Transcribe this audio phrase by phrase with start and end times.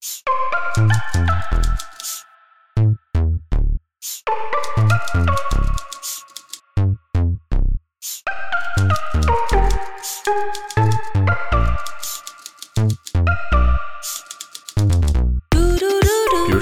[0.00, 1.19] 比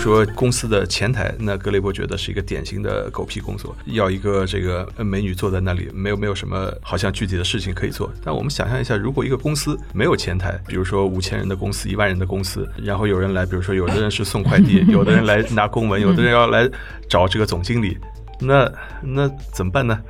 [0.09, 8.11] 说公司的前台，那格雷伯觉得是一个典型的狗屁工作，要一个这个呃美女坐在那里，没有没有什么好像具体的事情可以做。
[8.25, 16.67] 但我们想象一下，如果一个公司没有前台，比如说五千人的公司、一万人的公司，然后有人来，比如说有的人是送快递， 有的人来拿公文，有的人要来
[17.07, 17.99] 找这个总经理，
[18.41, 20.01] 那那怎么办呢？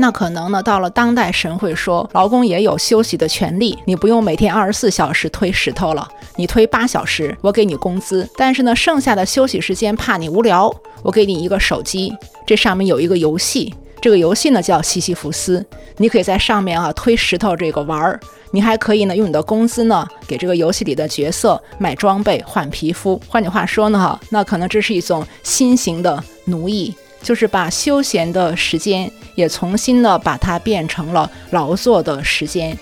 [0.00, 8.26] 那可能呢，到了当代，神会说，劳工也有休息的权利，你不用每天二十四小时推石头了，你推八小时，我给你工资。
[8.34, 12.12] 但是呢，剩下的休息时间怕你无聊，我给你一个手机，
[12.46, 15.64] 这上面有一个游戏，这个游戏呢叫西西弗斯，
[15.98, 18.18] 你可以在上面啊推石头这个玩儿，
[18.52, 23.20] 你还可以呢用你的工资呢给这个游戏里的角色买装备、换皮肤。
[23.28, 26.94] 换句话说呢哈，那可能这是一种新型的奴役。
[27.22, 32.76] 就是把休闲的时间也重新的把它变成了劳作的时间。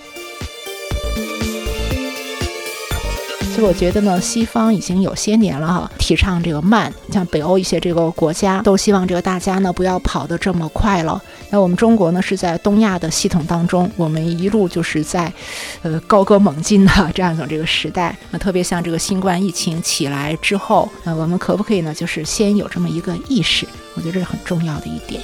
[3.53, 11.21] 所以我觉得呢，西方已经有些年了哈，提倡这个慢，像北欧一些这个国家都希望这个大家呢不要跑得这么快了。
[11.51, 15.33] 那我们中国呢是在东亚的系统当中，我们一路就是在，
[15.81, 18.15] 呃高歌猛进的这样一种这个时代。
[18.29, 23.67] 那特别像这个新冠疫情起来之后，那我们可不可以呢，就是先有这么一个意识？
[23.95, 25.23] 我觉得这是很重要的一点。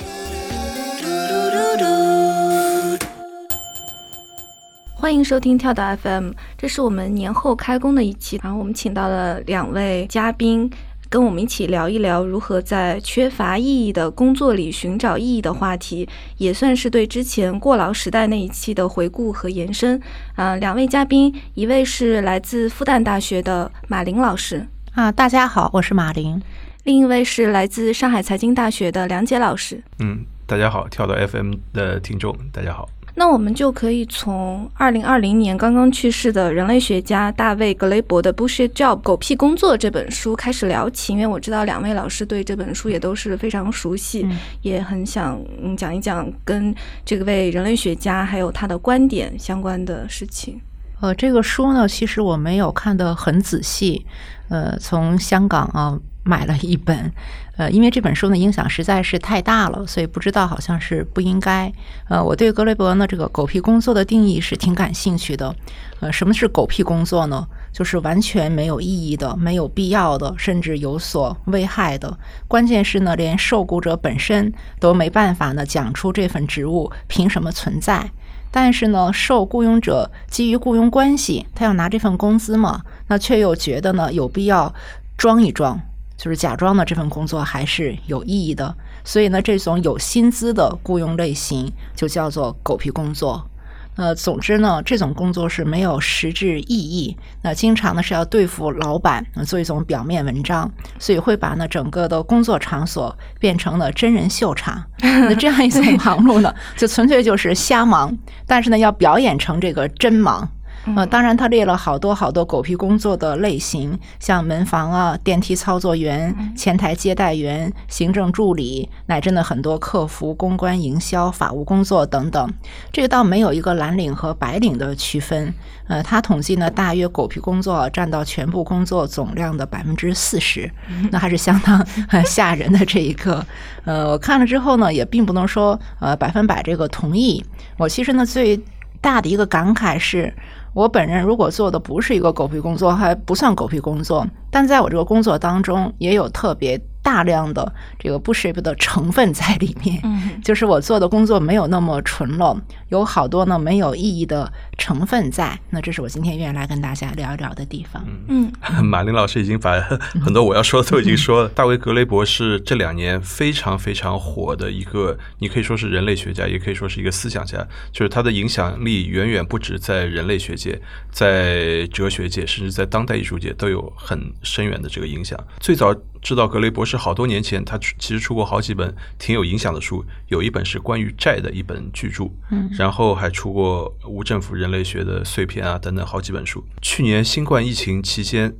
[4.94, 10.68] 欢迎收听跳岛 FM，这是我们年后开工的一期，然后我们请到了两位嘉宾，
[11.10, 20.02] 跟我们一起聊一聊如何在缺乏意义的工作里寻找意义的话题，也算是对之前过劳时代那一期的回顾和延伸。
[20.36, 26.40] 啊，两位嘉宾，一位是来自复旦大学的马林老师，啊，大家好，我是马林；
[26.84, 29.82] 另一位是来自上海财经大学的梁杰老师。
[30.00, 32.90] 嗯，大家好，跳到 FM 的听众，大家好。
[33.18, 44.28] 那我们就可以从二零二零年刚刚去世的人类学家大卫·格雷伯的《Bullshit Job》狗屁工作这本书开始聊起，因为我知道两位老师对这本书也都是非常熟悉，
[44.62, 46.76] 也很想嗯讲一讲跟
[47.06, 50.60] 这位人类学家还有他的观点相关的事情。
[51.00, 54.06] 呃，这个书呢，其实我没有看得很仔细，
[54.50, 55.98] 呃，从香港啊。
[56.26, 57.12] 买了一本，
[57.56, 61.72] 呃，因为这本书的影响实在是太大了，所以不知道好像是不应该。
[62.10, 65.56] 呃，我对格雷伯呢这个狗屁工作的定义是挺感兴趣的。
[66.00, 67.48] 呃，什么是狗屁工作呢？
[67.72, 72.18] 就是完全没有意义的、没有必要的，甚至有所危害的。
[72.48, 78.10] 关键是呢，连受雇者本身都没办法呢讲出这份职务凭什么存在。
[78.50, 84.74] 但是呢，受雇佣者基于雇佣关系，他要拿这份工资嘛，那却又觉得呢有必要
[85.18, 85.80] 装一装。
[86.18, 93.50] 就是假装呢，这份工作还是有意义的，所以呢，这种有薪资的雇佣类型就叫做狗屁工作。
[93.98, 104.84] 呃，总之呢，这种工作是没有实质意义，那经常呢是要对付老板，做一种表面文章，所以会把呢整个的工作场所变成了真人秀场。
[105.00, 108.14] 那这样一种忙碌呢，就纯粹就是瞎忙，
[108.46, 110.50] 但是呢要表演成这个真忙。
[110.96, 122.54] 呃，当然，他列了好多好多狗屁工作的类型，像门房啊、电梯操作员、前台接待员、行政助理，乃至呢很多客服、公关、营销、法务工作等等。
[122.92, 125.54] 这个倒没有一个蓝领和白领的区分。
[125.88, 130.72] 呃，他统计呢，大约狗屁工作占到全部工作总量的百分之四十，
[131.12, 131.84] 那还是相当
[132.26, 133.46] 吓人的这一个。
[133.86, 137.44] 呃，我看了之后呢，也并不能说呃百分百这个同意。
[137.78, 138.60] 我其实呢最
[139.02, 140.34] 大的一个感慨是。
[140.76, 146.78] 我本人如果做的不是一个狗屁工作，还不算狗屁工作，但在我这个工作当中，也有特别。
[147.06, 150.02] 大量的这个不 s h i p 的成分在里面，
[150.44, 152.60] 就是我做的工作没有那么纯了，
[152.90, 155.60] 有好多呢没有意义的成分在。
[155.70, 158.04] 那这是我今天愿意来跟大家聊一聊的地方。
[158.28, 158.52] 嗯，
[158.84, 159.80] 马林老师已经把
[160.20, 161.50] 很多我要说的都已经说了。
[161.50, 170.82] 大卫·格雷伯是这两年非常非常火的一个，你可以说是人类学家，也可以说是一个思想家，就是他的影响力远远不止在人类学界，
[171.12, 175.40] 在哲学界，甚至在当代艺术界都有很深远的这个影响。
[175.60, 175.96] 最早。
[176.26, 186.66] 知道格雷博士好多年前，他其实出过好几本挺有影响的书，有一本是关于债的一本巨著，嗯，然后还出过无政府人类学的碎片啊等等好几本书。
[186.82, 188.52] 去年新冠疫情期间，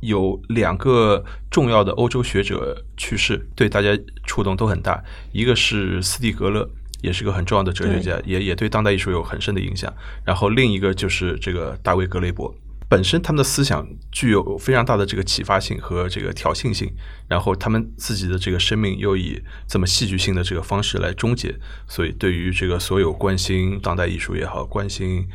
[0.00, 5.02] 有两个重要的欧洲学者去世，对大家触动都很大。
[5.32, 6.68] 一个是斯蒂格勒，
[7.00, 9.90] 也是个很重要的哲学家，也也对当代艺术有很深的影响。
[10.22, 12.54] 然后另一个就是这个大卫格雷伯。
[12.88, 16.92] 本身他们的思想具有非常大的这个启发性和这个挑衅性，
[17.28, 25.26] 然后他们自己的这个生命又以这么戏剧性的这个方式来终结，所以对于这个所有关心当代艺术也好，关心。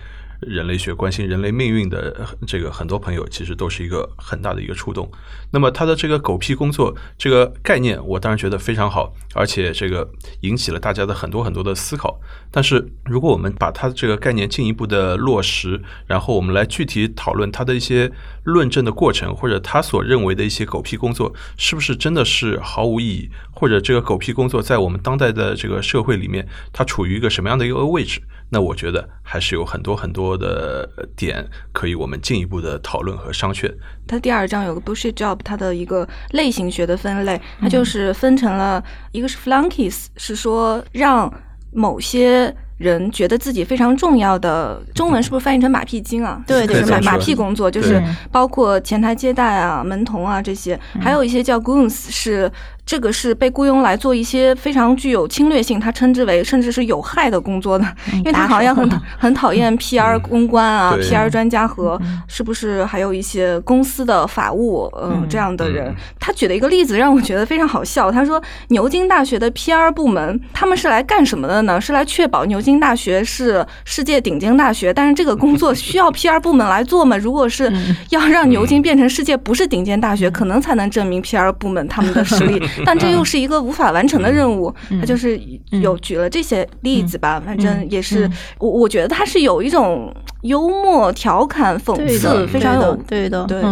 [0.42, 5.10] 人类学关心人类命运的这个很多朋友，其实都是一个很大的一个触动。
[5.52, 10.10] 那么他的这个狗屁工作这个概念，我当然觉得非常好，而且这个
[10.42, 12.20] 引起了大家的很多很多的思考。
[12.50, 18.12] 但是如果我们把他的这个概念进一步的落实，然后我们来具体讨论他的一些
[18.44, 23.30] 论证的过程，或者他所认为的一些狗屁工作，是不是真的是毫无意义？
[23.62, 26.44] 或者这个狗屁工作在我们当代的这个社会里面，
[26.74, 28.20] 它处于一个什么样的一个位置？
[28.50, 33.72] 那我觉得还是有很多很多的点可以我们进一步的讨论和商榷。
[34.08, 41.32] 它第二章有个 bullshit job，它的一个类型学的分类，它就是分成了一个是 flunkies，是说让
[41.72, 42.52] 某些。
[42.82, 46.42] 人觉得自己非常重要的中文是不是翻译成马屁精啊？
[46.48, 48.02] 对对，马马屁工作就是
[48.32, 52.52] 包括前台接待啊、门童啊这些，还有一些叫 goons 是。
[52.84, 57.86] 这个是被雇佣来做一些非常具有侵略性，他称之为甚至是有害的工作的，
[58.16, 65.94] 因为他好像很 很讨厌 PR 公关啊、PR 专家和是不是还有一些公司的法务嗯这样的人。
[66.20, 71.80] 他举了一个例子让我觉得非常好笑，他说牛津大学的 PR 部门他们是来干什么的呢？
[71.80, 77.18] 是来确保牛津大学是世界顶尖大学，但是这个工作需要 PR 部门来做吗？
[77.18, 77.72] 如果是
[78.10, 82.62] 要让牛津变成世界不是顶尖大学，可能才能证明 PR 部门他们的实力。
[82.86, 85.40] 但这又是一个无法完成的任务，他就是
[85.70, 88.30] 有举了这些例子吧，反正也是
[88.60, 93.46] 我我觉得他是有一种幽默、调侃、讽刺，非常有对的。
[93.46, 93.64] 对，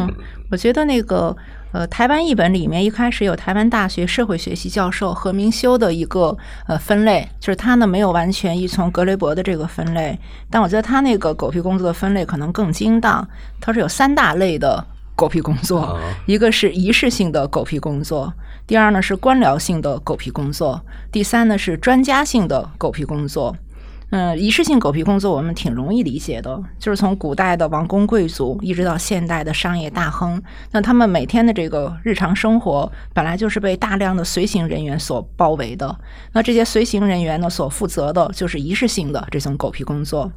[0.51, 1.35] 我觉得那个
[1.71, 6.35] 呃台湾译本里面一开始有台湾大学社会学系教授何明修的一个
[6.67, 10.19] 呃分类，就是他呢没有完全依从格雷伯的这个分类，
[10.49, 13.27] 但我觉得他那个狗屁工作的分类可能更精当，
[13.61, 14.85] 他是有三大类的。
[15.15, 18.33] 狗屁工作，一个是仪式性的狗屁工作，
[18.65, 20.81] 第二呢是官僚性的狗屁工作，
[21.11, 23.53] 第三呢是专家性的狗屁工作。
[24.11, 30.41] 嗯，仪式性狗皮工作我们挺容易理解的，就是从古代的王公贵族一直到现代的商业大亨，
[30.71, 35.95] 那他们每天的这个日常生活本来就是被大量的随行人员所包围的，
[36.31, 40.31] 那这些随行人员呢所负责的就是仪式性的这种狗皮工作。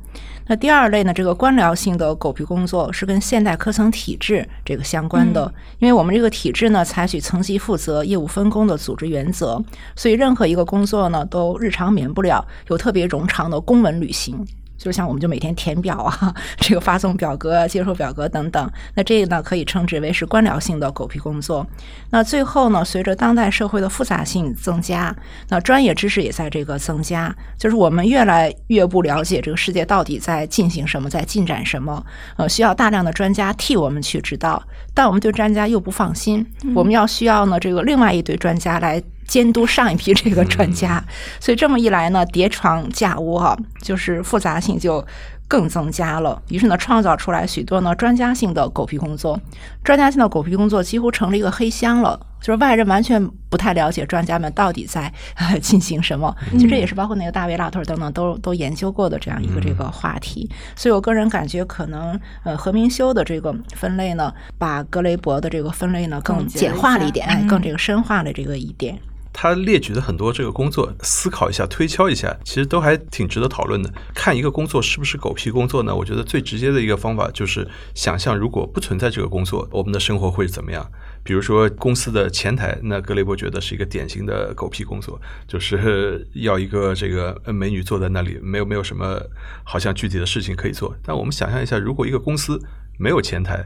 [0.48, 9.62] 那第二类呢，这个官僚性的狗皮工作是跟现代科层体制这个相关的，因为我们这个体制呢采取层级负责、业务分工的组织原则，
[9.96, 13.61] 所以任何一个工作呢都日常免不了有特别冗长的。
[13.62, 14.44] 公文旅行，
[14.76, 18.70] 就像我们就每天填表啊， 这个发送表格、接收表格等等。
[18.94, 21.66] 那这个呢，可以称之为是官僚性的狗屁工作。
[22.10, 25.14] 那最后呢，随着当代社会的复杂性增加，
[25.48, 32.04] 那专业知识也在这个增加，就是我们越来越不了解这个世界到底在进行什么，在进展什么。
[32.36, 34.62] 呃，需要大量的专家替我们去指导，
[34.92, 36.44] 但我们对专家又不放心，
[36.74, 39.02] 我们要需要呢这个另外一堆专家来。
[39.26, 41.02] 监督上一批这个专家，
[41.40, 45.04] 所以这么一来呢，叠床架屋哈，就是复杂性就
[45.48, 46.40] 更增加了。
[46.48, 49.40] 于是呢，创造出来许多呢专家性的狗屁工作，
[49.82, 55.12] 专家性的狗屁工作几乎成了一个黑箱了，就是外人完全不太了解专家们到底在
[55.60, 56.34] 进行什么。
[56.52, 60.48] 其实这也是包括那个大卫拉特等等都都研究过的这样一个这个话题。
[60.74, 68.98] 所以我个人感觉，可能呃何明修的这个分类呢，把格雷伯的这个分类呢更简化了一点，哎，更这个深化了这个一点。
[69.32, 73.92] 他列举的很多这个工作，思考一下、推敲一下，其实都还挺值得讨论的。
[74.14, 75.94] 看一个工作是不是狗屁工作呢？
[75.94, 80.90] 我觉得最直接的一个方法就是想象，如果不存在这个工作，我们的生活会怎么样？
[81.24, 89.20] 比如说公司的前台，那格雷伯觉得是一个典型的狗屁工作，就是要一个这个美女坐在那里，没有没有什么
[89.62, 90.96] 好像具体的事情可以做。
[91.02, 92.60] 但我们想象一下，如果一个公司
[92.98, 93.64] 没有前台，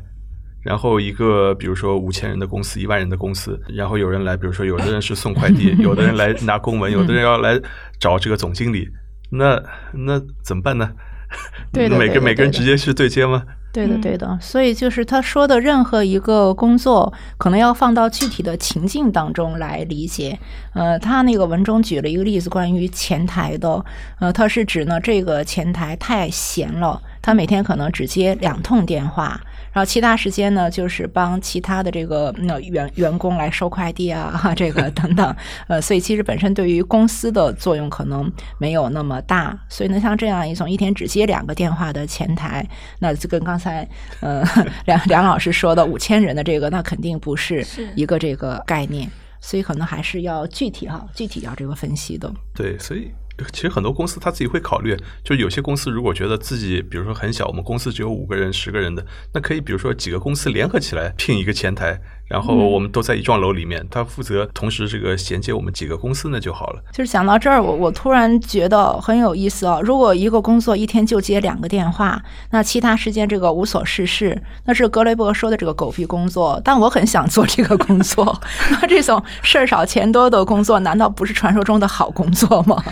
[0.67, 7.59] 然后一个，比如说五千人的公司，一万人的公司，然后有人来，比如说有的人是送快递， 有的人来拿公文，有的人要来
[8.01, 8.89] 找这个总经理，
[9.31, 10.91] 那那怎么办呢？
[11.73, 13.45] 对的，每个每个人直接去对接吗？
[13.73, 14.39] 对的，对的。
[14.41, 20.39] 所以就是他说的任何一个工作，可能要放到具体的情境当中来理解。
[20.73, 23.85] 呃，他那个文中举了一个例子，关于前台的，
[24.19, 29.39] 呃，他是指呢这个前台太闲了，他每天可能只接两通电话。
[29.77, 35.37] 然后其他时间呢，就是帮其他的这个那员员工来收快递啊， 这个 等等，
[35.69, 39.55] 呃，所以其实本身对于公司的作用可能没有那么大。
[39.69, 42.67] 所以呢，像这样一种一天只接两个电话的前台，
[43.01, 43.87] 那就跟刚才
[44.21, 44.43] 呃
[44.87, 47.63] 梁梁老师说的五千人的这个，那肯定不是
[47.95, 49.07] 一个这个概念。
[49.43, 52.33] 所以可能还是要具体哈，具体要这个分析的。
[52.55, 53.11] 对，所以
[53.53, 62.01] 其实很多公司他自己会考虑，就有些公司如果觉得自己，比如说很小，我们公司只有五个人、十个人的，那可以比如说几个公司联合起来聘一个前台。
[62.29, 66.83] 然后我们都在一幢楼里面，他负责同时这个衔接我们几个公司呢就好了。
[66.93, 69.79] 就是讲到这儿，我我突然觉得很有意思啊！
[69.81, 76.61] 如果一个工作一天就接两个电话，那其他时间这个无所事事，那是格雷伯说的这个狗屁工作。
[76.65, 78.37] 但我很想做这个工作，
[78.71, 82.83] 那 这种事儿少钱多的工作，难道不是传说中的好工作吗？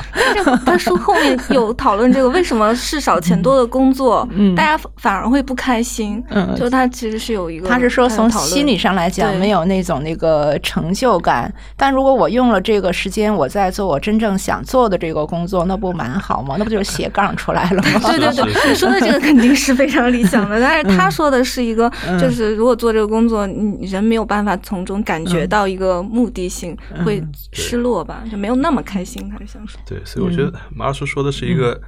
[0.64, 6.22] 他书后面有讨论这个，为什么事少钱多的工作， 大家反而会不开心？
[6.30, 9.23] 嗯，就他其实是有一个，他是说从心理上来讲。
[9.34, 16.56] 没有那种那个成就感，但如果我用了这个时间，我在做我真正想做的这个工作，那不蛮好吗？
[16.58, 18.00] 那不就是斜杠出来了吗？
[18.04, 21.90] 对 对对，你 说的这个肯定是非常理想的，但是他说的是一个，
[22.20, 29.28] 就是如果做这个工作，你人没有办法从中感觉到一个目的性，会失落吧，就没有那么开心。
[29.30, 31.72] 他是想说，对，所以我觉得马老师说的是一个。
[31.72, 31.80] 嗯，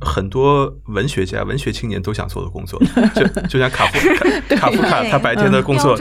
[0.00, 2.80] 很多文学家、文学青年都想做的工作，
[3.16, 5.96] 就就像卡夫卡，卡夫卡他白天的工作，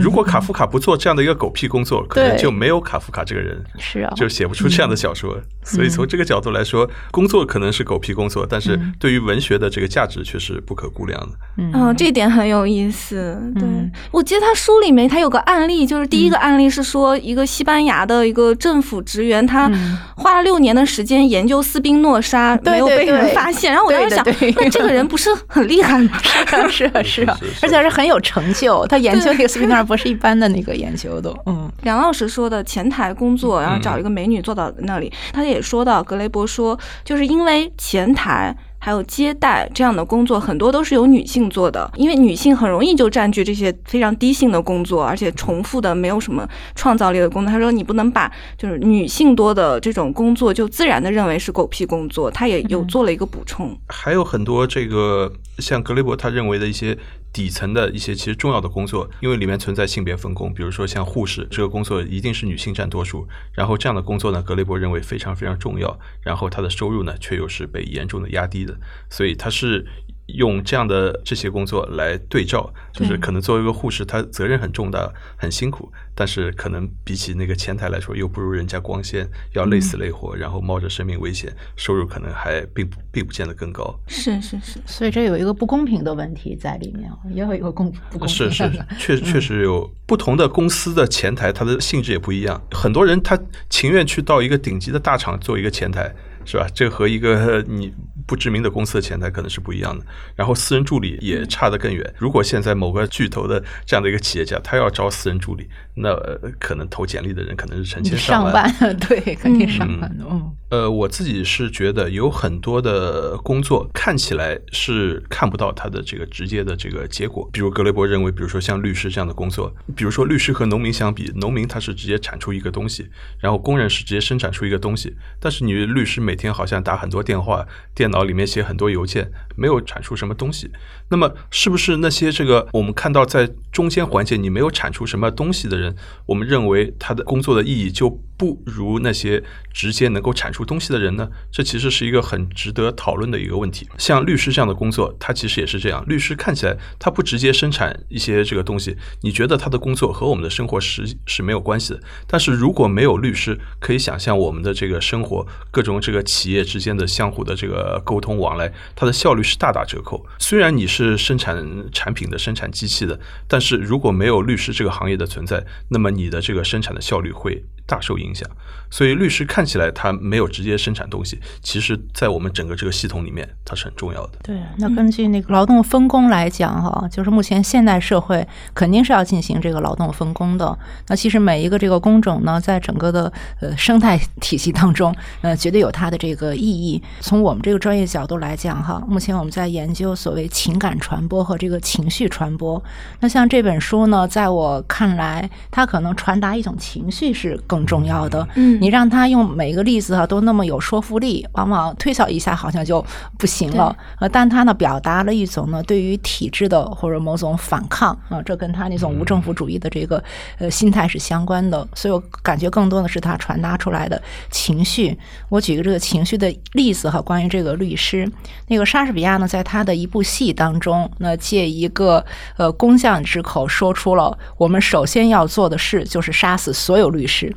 [0.00, 5.36] 如果卡夫卡不做这样的一个狗屁工作，可能就没有卡夫卡这个人，是啊，就写不出这样的小说。
[5.64, 11.28] 所以从这个角度来说，工作可能是狗屁工作，但是对于文学的这个价值却是不可估量的。
[11.58, 13.36] 嗯，这点很有意思。
[13.56, 13.64] 对，
[14.12, 19.70] 我记得他书里面他有个案例，就是第一个案例是说一个西班牙的一个政府职员，他
[20.16, 23.07] 花了六年的时间研究斯宾诺莎，没有被。
[23.12, 24.24] 人发现，然后我当时想，
[24.56, 26.18] 那这个人不是很厉害吗？
[26.70, 28.86] 是啊，是啊，而且是很有成就。
[28.86, 31.34] 他研究那个斯宾诺尔不是一般的那个研究的。
[31.46, 38.56] 嗯， 梁老师说的前台工作，然后找一个美女坐到那里，他也说到，格雷伯说，就是因为前台。
[38.78, 47.52] 还有接待这样的工作，很多都是由女性做的，因为女性很容易就占据这些非常低性的工作，而且重复的没有什么创造力的工作。
[47.52, 52.30] 他说，你不能把就是女性多的这种工作就自然的认为是狗屁工作。
[52.30, 56.96] 他也有做了一个补充，还有很多这个像格雷伯他认为的一些。
[57.32, 69.86] 底层的一些其实重要的工作，因为里面存在性别分工，比如说像护士这个工作一定是女性占多数，然后这样的工作呢，格雷伯认为非常非常重要，然后他的收入呢却又是被严重的压低的，所以他是。
[70.34, 83.98] 用这样的这些工作来对照，就是可能作为一个护士，他责任很重大，很辛苦，但是可能比起那个前台来说，又不如人家光鲜，要累死累活，然后冒着生命危险，收入可能还并不并不见得更高。
[84.06, 88.28] 是是是，所以这有一个不公平的问题在里面，也有一个公不公平。
[88.28, 92.62] 是是， 确确实有不同的公司的前台，它的性质也不一样。
[92.70, 93.38] 很多人他
[93.70, 96.14] 情愿去到一个顶级的大厂做一个前台。
[96.44, 96.66] 是吧？
[96.74, 97.92] 这和一个 你
[98.28, 100.04] 不知名的公司的前台可能是不一样的。
[100.36, 102.14] 然后私人助理也差得更远。
[102.18, 106.14] 如果现在某个巨头的这样的一个企业家，他要招私人助理，那
[106.60, 108.70] 可能投简历的人可能是成千上万。
[109.08, 110.24] 对，肯定上万的。
[110.30, 110.52] 嗯。
[110.70, 117.48] 呃，我自己是觉得有很多的工作看起来是看不到它的这个直接的这个结果。
[117.50, 123.08] 比如格雷伯认为，比如说像律师这样的工作，比如说律师和农民相比，农民他是直接产出一个东西，
[123.38, 125.16] 然后工人是直接生产出一个东西。
[125.40, 130.70] 但是你律师每天好像打很多电话，电脑里面写很多邮件，没有产出什么东西。
[131.08, 135.96] 那么，是不是那些这个我们看到在中间环节你没有产出什么东西的人，
[136.26, 141.28] 我们认为他的工作的意义就不如那些直接能够产出出东西的人呢？
[141.52, 143.88] 这其实是一个很值得讨论的一个问题。
[143.96, 146.04] 像律师这样的工作，他其实也是这样。
[146.08, 152.00] 律师看起来他不直接生产一些这个东西，你觉得他的工作和我们的生活是是没有关系的。
[152.26, 160.26] 但是如果没有律师，可以想象我们的这个生活各种这个企业之间的相互的这个沟通往来，它的效率是大打折扣。
[160.40, 160.88] 虽然你。
[160.88, 161.54] 是生产
[161.92, 168.48] 产品的、生产机器的，但是如果没有律师这个行业的存在，那么你的这个生产的效率会大受影响。
[168.90, 174.38] 所以，律师看起来他没有直接生产东西，其实，在我们整个这个系统里面，它是很重要的。
[174.42, 180.76] 对，那根据那个劳动分工来讲，哈，就是目前现代社会肯定是要进行这个劳动分工的。
[181.08, 187.02] 那其实每一个这个工种呢，在整个的呃生态体系当中， 呃，绝对有它的这个意义。
[187.20, 192.82] 从我们这个专业角度来讲，哈，目前我们在研究所谓情感传播和这个情绪传播。
[193.20, 198.48] 那像这本书呢，在我看来，它可能传达一种情绪是更重要的。
[198.54, 198.78] 嗯。
[198.80, 203.04] 你让他用每一个例子哈都那么有说服力，往往推销一下好像就
[203.38, 203.96] 不行了。
[204.18, 210.22] 呃，但他呢表达了一种呢对于体制的或者某种反抗啊，这跟他那种无政府主义的这个
[210.58, 211.86] 呃心态是相关的。
[211.94, 215.16] 所以我感觉更多的是他传达出来的情绪。
[215.48, 218.30] 我举个这个情绪的例子哈，关于这个律师，
[218.68, 222.24] 那个莎士比亚呢，在他的一部戏当中，那借一个
[222.56, 227.54] 呃工匠之口说出了我们首先要做的事就是杀死所有律师。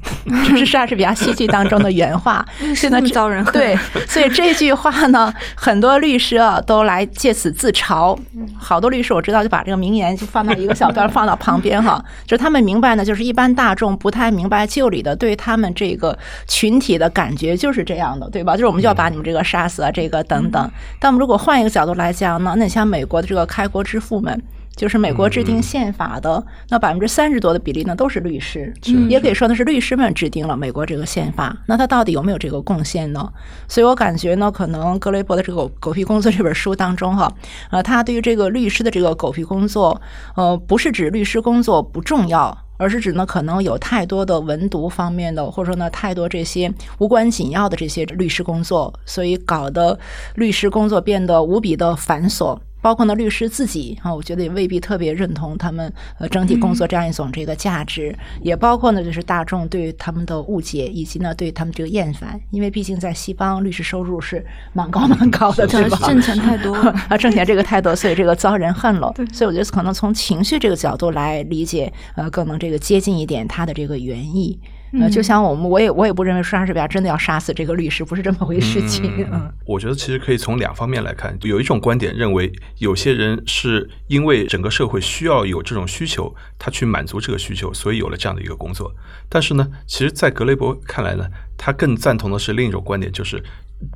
[0.46, 2.44] 这是莎士比亚戏剧当中的原话。
[2.74, 3.52] 是那么招人恨。
[3.52, 8.18] 对，所以这句话呢， 很多律师啊都来借此自嘲。
[8.56, 18.54] 好多律师我知道就把这个名言就放到一个小段放到旁边哈，就是他们明白呢，就是一般大众不太明白就里的对他们这个群体的感觉就是这样的，对吧？
[18.54, 20.70] 就是我们就要把你们这个杀死啊，这个等等。
[20.98, 24.42] 但我们如果换一个角度来讲呢，那你像美国的这个开国之父们。
[24.74, 28.72] 就是美国制定宪法的那百分之三十多的比例呢，都是律师，
[29.08, 31.56] 也可以说呢是律师们制定了美国这个宪法。
[31.66, 33.30] 那他到底有没有这个贡献呢？
[33.68, 37.30] 所以我感觉呢，可能格雷伯的这个《狗屁工作》这本书当中哈，
[37.70, 40.00] 呃，他对于这个律师的这个狗屁工作，
[40.36, 49.98] 呃，不是指律师工作不重要，而是指呢可能有太多的文读方面的，或者说呢太多这些无关紧要的这些律师工作，所以搞得
[50.36, 52.58] 律师工作变得无比的繁琐。
[52.82, 65.96] 包括呢，律师自己啊，我觉得也未必特别认同他们呃整体工作这样一种这个价值，也包括呢，就是大众对他们的误解，以及呢对他们这个厌烦，因为毕竟在西方律师收入是蛮高蛮高的，对吧？
[66.06, 66.74] 挣钱太多
[67.08, 69.14] 啊，挣钱这个太多，所以这个遭人恨了。
[69.32, 74.58] 所以我觉得可能从情绪这个角度来理解，呃，更能这个接近一点他的这个原意。
[75.00, 79.26] 呃，就像我们，我也我也不认为莎士比亚真的要杀死这个律师，不是这么回事情。
[79.32, 88.92] 嗯，我觉得其实可以从两方面来看，有一种观点认为，有些人是因为整个社会需要有这种需求，他去满足这个需求，所以有了这样的一个工作。
[89.28, 93.42] 但是呢，其实，在格雷伯看来呢，他更赞同的是另一种观点，就是。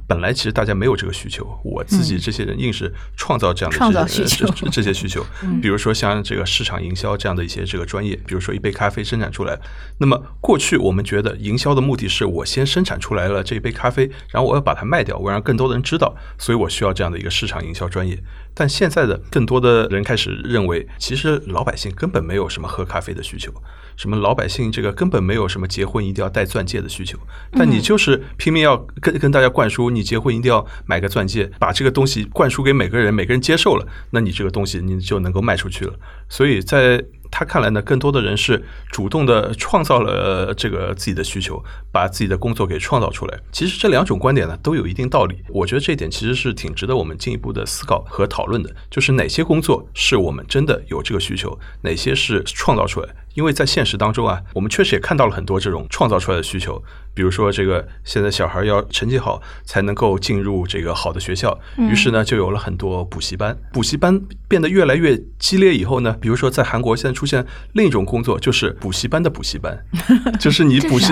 [0.06, 5.24] 本来其实大家没有这个需求，我自己这些人硬是创造这样的创造需求，这些需求，
[5.62, 9.58] 比如说像这个市场营销这样的一些这个专业，比如说一杯咖啡生产出来，
[9.98, 18.18] 那么过去我们觉得营销的目的是我先生产出来了这一杯咖啡，然后我要把它卖掉，我让更多的人知道，所以我需要这样的一个市场营销专业。
[18.58, 23.52] 但现在的更多的人开始认为，其实老百姓根本没有什么喝咖啡的需求。
[23.96, 27.18] 什么老百姓这个根本没有什么结婚一定要戴钻戒的需求，
[27.52, 35.94] 但你就是拼命要跟跟大家灌输，你结婚一定要买个钻戒，把这个东西灌输给每个人，每个人接受了，那你这个东西你就能够卖出去了。
[36.28, 37.02] 所以在
[37.38, 43.38] 他看来呢，更多的人是主动的创造了这个自己的需求，把自己的工作给创造出来。
[43.52, 48.74] 其实这两种观点呢都有一定道理，我觉得这一点其实是挺值得我们进一步的思考和讨论的。
[48.90, 53.08] 就是哪些工作是我们真的有这个需求，哪些是创造出来。
[53.34, 56.82] 因为在现实当中啊，我们确实也看到了很多这种创造出来的需求。
[57.16, 63.56] 比如说，这个现在小孩要成绩好才能够进入这个好的学校，于是呢，就有了很多补习班。
[63.72, 69.82] 补习班变得越来越激烈以后呢，比如说在韩国现在出现另一种工作，就是补习班的补习班，
[70.38, 71.10] 就是你补习，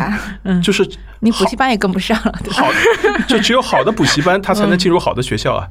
[0.63, 0.87] 就是
[1.21, 2.39] 你补习班也跟不上了。
[2.51, 2.69] 好，
[3.27, 5.67] 就只有好的补习班，他才能进入好的学校啊。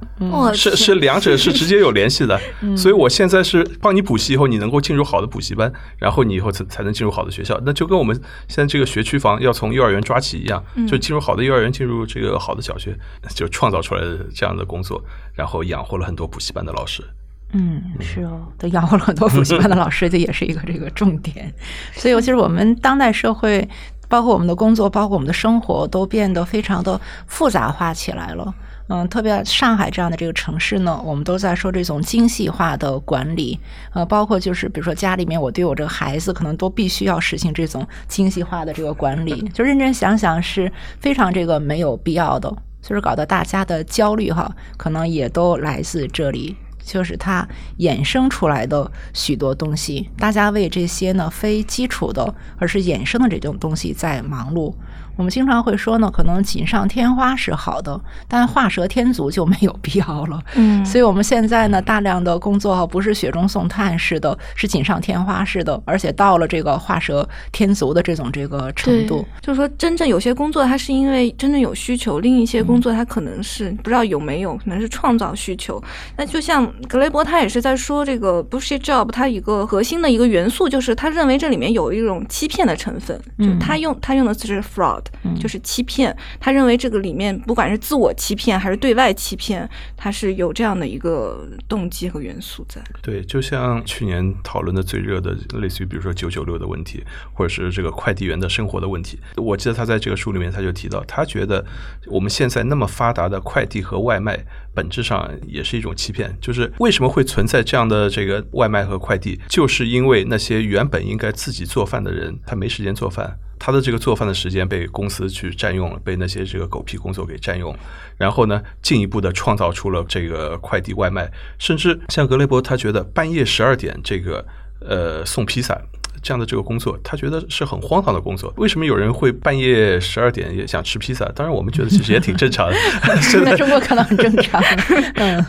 [0.51, 2.41] 是是，两者是直接有联系的。
[2.75, 7.61] 所以我现在是帮你补习以后，你能够进入好的补习班，然后你以后才才能进入好的学校。
[7.63, 10.22] 那就跟我们现在这个学区房要从幼儿园抓。
[10.23, 12.97] 起一样，就进入好的幼儿园，进入这个好的小学，
[13.35, 17.03] 就创造出来的这样的工作，然后养活了很多补习班的老师。
[17.51, 21.53] 嗯，是哦，都养活了很多补习班的老师， 这也是一个这个重点。
[21.93, 23.67] 所以，尤其是我们当代社会，
[24.07, 28.51] 包括我们的工作，包括我们的生活，都变得非常的复杂化起来了。
[28.87, 33.57] 嗯，特别上海这样的这个城市呢，我们都在说这种精细化的管理，
[33.93, 47.47] 呃，包括就是比如说家里面我对我这个孩子，可能都必须要实行这种精细化的这个管理， 就认真想想是非常这个没有必要的，就是搞得大家的焦虑哈，可能也都来自这里，就是它
[47.79, 54.73] 衍生出来的许多东西，大家为这些呢非基础的，而是衍生的这种东西在忙碌。
[55.15, 60.41] 我们经常会说呢，可能锦上添花是好的，但画蛇添足就没有必要了。
[60.55, 69.25] 嗯，所以我们现在呢，大量的工作不是雪中送炭似的，是锦上添花似的，而且到了这个画蛇添足的这种这个程度。
[69.39, 75.81] 就是说，真正有些工作它是因为真正有需求，另一些工作它可能是不知道有没有，可能是创造需求。
[76.17, 85.02] 那就像格雷伯他也是在说，这个 bullshit job 它一个核心的一个元素就是他认为这里面有一种欺骗的成分，就他用他用的词是 fraud。
[85.39, 92.81] 就是欺骗，他认为这个里面不管是自我欺骗还是对外欺骗，他是有这样的一个动机和元素在。
[93.01, 99.19] 对，就像去年讨论的最热的，类似于比如说九九六的问题，或者是这个快递员的生活的问题。
[99.37, 101.65] 我记得他在这个书里面他就提到，他觉得
[102.07, 104.37] 我们现在那么发达的快递和外卖，
[104.73, 106.35] 本质上也是一种欺骗。
[106.41, 113.37] 就是为什么会存在这样的这个外卖和快递，就是因为那些原本应该自己做饭的人，他没时间做饭。
[113.65, 117.79] 他的这个做饭的时间被公司去占用了，被那些这个狗屁工作给占用了。
[118.17, 124.45] 然后呢，进一步的创造出了这个快递外卖，甚至像格雷伯，他觉得半夜十二点这个
[124.81, 125.81] 呃送披萨，
[126.23, 128.51] 这样的这个工作，他觉得是很荒唐的工作。
[128.57, 131.25] 为什么有人会半夜十二点也想吃披萨？
[131.35, 132.75] 当然，我们觉得其实也挺正常的。
[133.43, 134.63] 在中国可能很正常。
[135.15, 135.45] 嗯，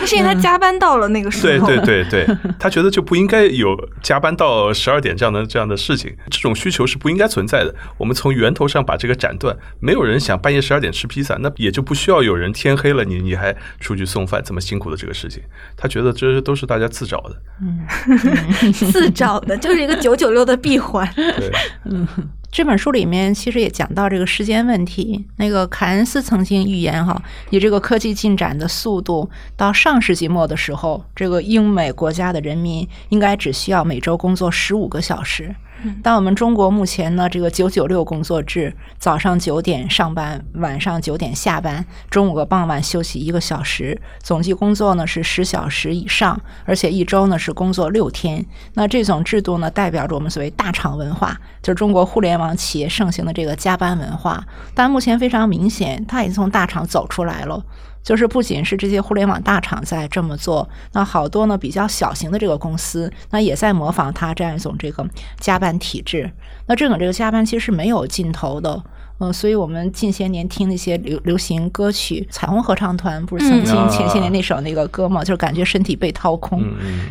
[0.00, 1.66] 那是因为他加班到了那个时候。
[1.66, 7.74] 对对对对，他觉得就不应该有加班到十二点这样的这样的事情，这种需求是不应该存在的。
[7.96, 15.42] 我们从源头上把这个斩断，没有人想半夜十二点吃披萨，那也就不需要有人天黑了你你还出去送饭这么辛苦的这个事情。
[15.76, 17.42] 他觉得这都是大家自找的。
[17.62, 21.08] 嗯， 自找的，就是一个九九六的闭环。
[21.14, 21.50] 对，
[21.84, 22.06] 嗯，
[22.50, 25.24] 这本书里面其实也讲到这个时间问题。
[25.36, 35.54] 那个凯恩斯曾经预言哈，以这个科技进展的速度，到上世纪末的时候，这个英美国家的人民应该只需要每周工作十五个小时。
[36.02, 48.44] 但我们中国目前呢，这个九九六工作制，早上九点上班，晚上九点下班，中午和傍晚休息一个小时，总计工作呢是十小时以上，而且一周呢是工作六天。
[48.74, 54.44] 那这种制度呢，代表着我们所谓大厂文化，就是中国互联网企业盛行的这个加班文化。
[54.74, 57.64] 但目前非常明显，它已经从大厂走出来了。
[58.08, 65.06] 就是不仅是这些互联网大厂在这么做，那好多呢比较小型的这个公司，那也在模仿他这样一种这个
[65.38, 66.32] 加班体制。
[66.68, 68.82] 那这种这个加班其实是没有尽头的。
[69.20, 76.62] 嗯，所以我们近些年听那些流流行歌曲，彩虹合唱团不是曾经前些年那首那个歌嘛，就是感觉身体被掏空，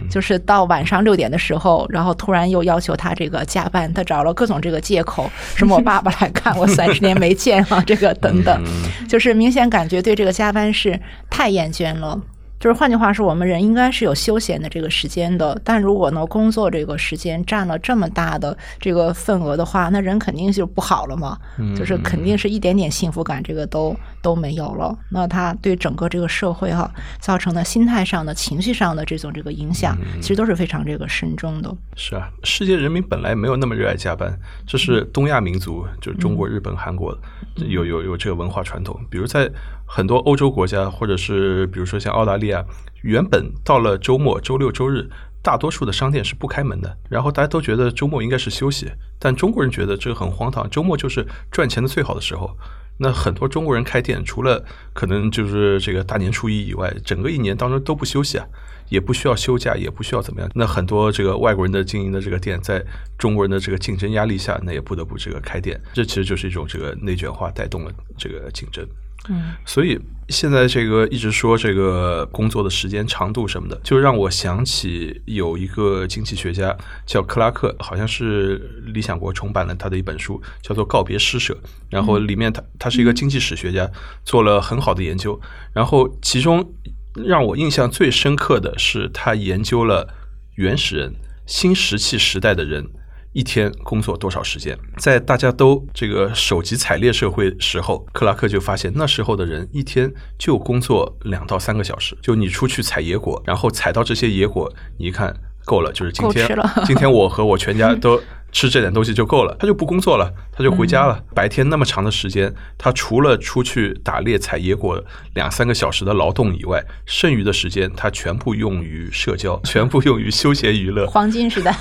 [0.09, 8.63] 就是到晚上六点的时候，然后突然又要求他这个加班，他找了各种这个借口，什么我爸爸来看我三十年没见啊，这个等等，
[9.07, 12.19] 就是明显感觉对这个加班是太厌倦了。
[12.59, 15.59] 就是换句话说，我们人应该是有休闲的这个时间的。
[15.63, 21.37] 但如果呢，工作这个时间占了这么大的这个份额的话，那人肯定就不好了嘛。
[21.75, 24.97] 就是肯定是一点点幸福感这个都都没有了。
[25.09, 31.73] 那他对整个这个社会哈造成的心态上的、情绪上的这种这个影响，其实都是非常这个深重的。
[31.95, 37.15] 是啊，世界人民本来没有那么热爱加班，这是东亚民族，就是中国、日本、韩国
[37.55, 38.99] 有有有这个文化传统。
[39.09, 39.49] 比如在
[39.87, 42.63] 很多欧洲国家，或者是比如说像澳大利亚。
[43.03, 45.07] 原本到了周末、周六、周日，
[45.41, 46.97] 大多数的商店是不开门的。
[47.07, 48.87] 然后大家都觉得周末应该是休息，
[49.19, 50.67] 但中国人觉得这个很荒唐。
[50.69, 52.57] 周末就是赚钱的最好的时候。
[52.97, 58.45] 那很多中国人开店，除了可能就是这个大年初一以外，整个一年当中都不休息啊，
[58.89, 60.49] 也不需要休假，也不需要怎么样。
[60.55, 62.83] 那很多这个外国人的经营的这个店，在
[63.17, 65.79] 中国人的这个竞争压力下，那也不得不这个开店。
[65.93, 68.83] 这其实就是一种这个内卷化带动了这个竞争。
[69.29, 81.53] 嗯，所以现在这个一直说这个工作的时间长度什么的，就让我想起有一个经济学家叫克拉克，好像是理想国重版了他的一本书，叫做《告别施舍》。
[81.89, 83.89] 然后里面他他是一个经济史学家，
[84.23, 85.39] 做了很好的研究。
[85.73, 86.73] 然后其中
[87.15, 90.07] 让我印象最深刻的是，他研究了
[90.55, 91.13] 原始人、
[91.45, 92.85] 新石器时代的人。
[93.33, 94.77] 一天工作多少时间？
[94.97, 102.17] 在大家都这个手机采猎社会时候，克拉克就发现那时候的人一天就工作两到三个小时。
[102.21, 105.35] 就你出去采野果，然后采到这些野果，你一看
[105.65, 106.47] 够了，就是今天，
[106.85, 108.21] 今天我和我全家都。
[108.51, 111.23] 吃这点东西就够了，他就不工作了，他就回家了。
[111.35, 115.03] 白天那么长的时间，他除了出去打猎采野果
[115.35, 121.05] 两三个小时的劳动以外，剩余的时间他全部用于社交， 全部用于休闲娱乐。
[121.07, 121.71] 黄金时代，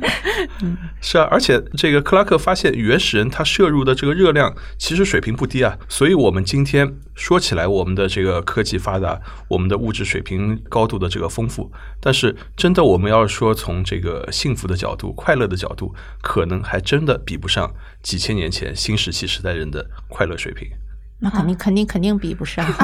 [1.00, 5.78] 是啊，而且这个克拉克发现，原始人他摄入的这个热量其实水平不低啊。
[5.88, 15.94] 所以我们今天说起来，我们的这个科技发达，我们的物质水平高度的这个丰富，但是真的我们要说从这个幸福的角度、快乐的角度。
[16.20, 17.72] 可能还真的比不上
[18.02, 20.68] 几千年前新石器时代人的快乐水平。
[21.20, 22.64] 那肯定肯定肯定比不上。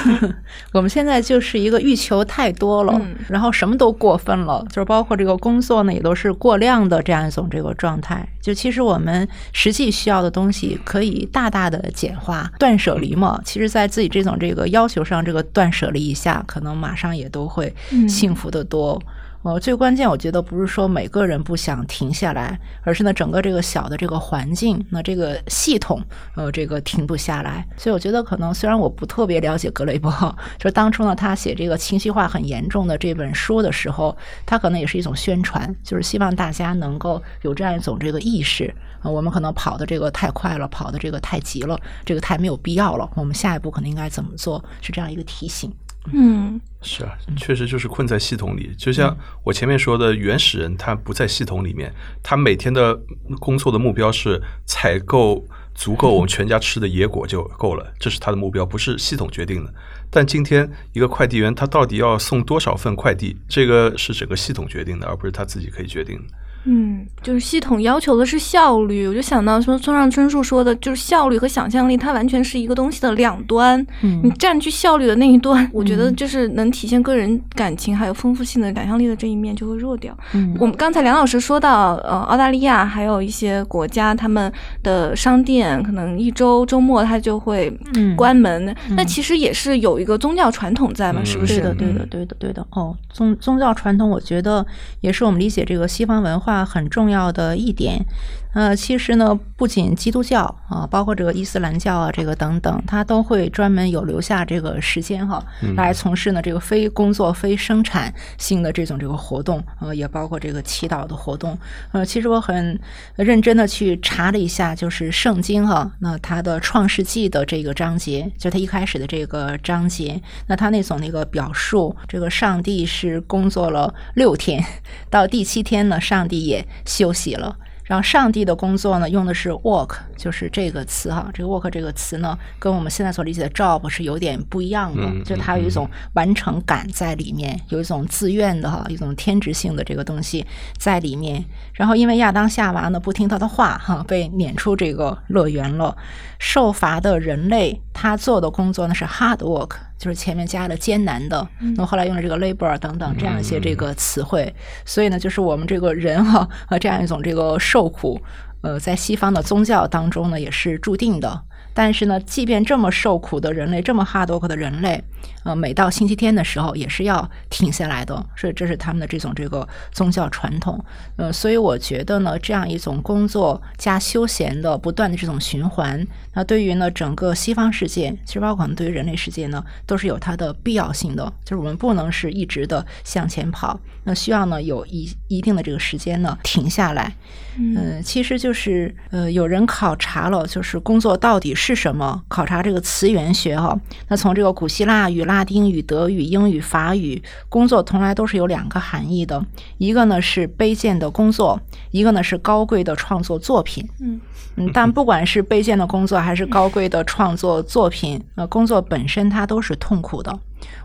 [0.72, 8.26] 我们现在就是一个欲求太多了，然后什么都过分了，就是包括这个工作呢，也都是过量的这样一种这个状态。
[8.40, 13.40] 就其实我们实际需要的东西可以大大的简化，断舍离嘛。
[13.44, 17.74] 其实，在自己这种这个要求上，这个断舍离一下，可能马上也都会
[18.08, 19.00] 幸福的多。
[19.42, 25.98] 呃，最关键，我觉得不是说每个人不想停下来，而是呢，整个这个小的这个环境，那这个系统，
[26.36, 27.66] 呃，这个停不下来。
[27.78, 30.12] 所以我觉得，可能虽然我不特别了解格雷伯，
[30.58, 43.08] 就是当初呢，他写这个情绪化很严重的这本书的时候，他可能也是一种宣传，就是希望大家能够有这样一种这个意识啊，我们可能跑的这个太快了，跑的这个太急了，这个太没有必要了。
[43.14, 44.62] 我们下一步可能应该怎么做？
[44.82, 45.72] 是这样一个提醒。
[46.12, 48.74] 嗯，是啊，确实就是困在系统里。
[48.76, 52.98] 就像我前面说的，原始人他不在系统里面，他每天的
[53.38, 55.46] 工作的目标是采购。
[55.72, 59.72] 足够我们全家吃的野果就够了，这是他的目标，不是系统决定的。
[60.10, 66.34] 但今天一个快递员他到底要送多少份快递，这个是整个系统决定的，而不是他自己可以决定的。
[66.64, 73.84] 嗯，就是系统要求的是效率，我就想到说村上春树说的，就是效率和想象力，它完全是一个东西的两端。
[74.02, 80.16] 嗯你占据效率的那一端，我觉得就是能体现个人感情还有丰富性的想象力的这一面就会弱掉。
[80.34, 91.60] 嗯我们刚才梁老师说到，呃，澳大利亚还有一些国家，他们的商店可能一周周末它就会嗯关门，那其实也是有一个宗教传统在嘛，嗯是不是？
[91.60, 92.66] 对的，对的，对的，对的。
[92.70, 94.64] 哦，宗宗教传统，我觉得
[95.00, 98.04] 也是我们理解这个西方文化很重要的一点。
[98.52, 105.40] 呃，其实呢，不仅基督教啊，包括这个伊斯兰教啊，这个等等，他都会专门有留下这个时间哈，
[105.76, 111.56] 来从事呢这个非工作、非生产性的这种这个活动，呃，也包括这个祈祷的活动。
[111.92, 112.78] 呃，其实我很
[113.14, 124.60] 认真的去查了一下，就是圣经哈，那它的创世纪的这个章节，就它一开始的这个章节，那它那种那个表述，这个上帝是工作了六天，
[125.08, 127.56] 到第七天呢，上帝也休息了。
[127.90, 131.28] 然后上帝的工作呢，用的是 work，就是这个词哈。
[131.34, 140.46] 这个 work 这个词呢，跟我们现在所理解的 job 是有点不一样的，嗯就它有一种完成感在里面，有一种自愿的哈，一种天职性的这个东西
[140.78, 141.44] 在里面。
[141.72, 145.96] 然后因为亚当夏娃呢不听他的话哈，被撵出这个乐园了。
[146.38, 154.52] 受罚的人类他做的工作呢是 hard work，就是前面加了艰难的，那么后来用了这个 labor 等等这样一些这个词汇，
[154.86, 158.18] 所以呢，就是我们这个人哈呃这样一种这个受苦，
[158.62, 161.42] 呃，在西方的宗教当中呢也是注定的。
[161.72, 165.02] 但是呢，即便这么受苦的人类，这么 hard work 的人类，
[165.44, 170.82] 呃，每到星期天的时候也是要停下来的，所以这是他们的这种这个宗教传统。
[171.16, 181.32] 呃，所以我觉得呢，这样一种工作加休闲的不断的这种循环，那对于呢整个西方世界，其实包括可能对于人类世界呢，都是有它的必要性的。
[181.44, 187.14] 就是我们不能是一直的向前跑，那需要呢有一一定的这个时间呢停下来。
[187.58, 192.22] 嗯，其实就是呃，有人考察了，就是工作到底是什么？
[192.26, 193.78] 考察这个词源学哈。
[194.08, 199.44] 那从这个古希腊语、拉丁语、德语、英语、法语，工作从来都是有两个含义的，
[199.76, 203.86] 一个呢是卑贱的工作，一个呢是高贵的创作作品。
[204.00, 204.18] 嗯
[204.56, 210.36] 嗯，但不管是卑贱的工作还是高贵的创作作品，呃，工作本身它都是痛苦的。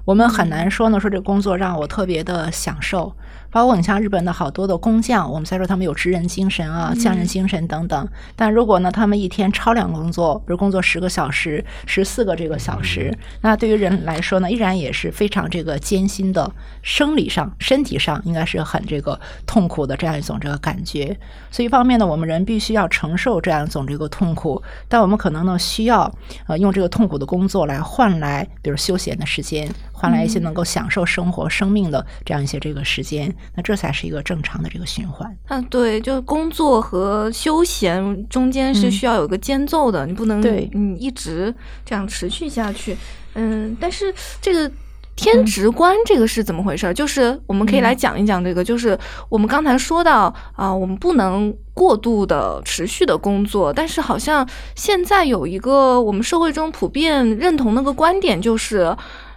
[0.03, 3.13] 我们很难说呢，说这工作让我特别的享受。
[3.51, 8.05] 包括你像日本的好多的工匠，我们再说他们有职人精神啊、匠人精神等等。
[8.35, 21.17] 但如果呢，他们一天超量工作，比如工作十个小时、十四个这个小时，那对于人来说呢，依然也是非常这个艰辛的，生理上、身体上应该是很这个痛苦的这样一种这个感觉。
[21.49, 26.13] 所以一方面呢，我们人必须要承受这样一种这个痛苦，但我们可能呢需要
[26.47, 35.35] 呃用这个痛苦的工作来换来，比如休闲的时间，换来一些能够享受生活、生命的这样一些这个时间，那这才是一个正常的这个循环。
[35.47, 41.53] 啊，对，就是工作和休闲中间是嗯需要有个间奏的，你不能对嗯一直
[41.85, 42.97] 这样持续下去。
[43.35, 44.71] 嗯，但是这个
[45.15, 46.93] 天职观这个是怎么回事儿？
[46.93, 48.97] 就是我们可以来讲一讲这个，就是
[49.29, 58.95] 我们刚才说到啊、我们不能过度的持续的工作，但是好像现在有一个我们社会中普遍认同那个观点，就是。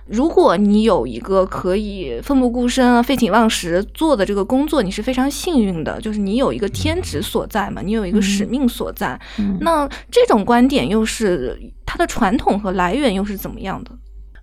[0.08, 9.20] 如果你有一个可以奋不顾身啊、废寝忘食做的这个工作，你是非常幸运的，就是你有一个天职所在嘛，你有一个使命所在。
[9.38, 13.90] 嗯那这种观点又是它的传统和来源又是怎么样的？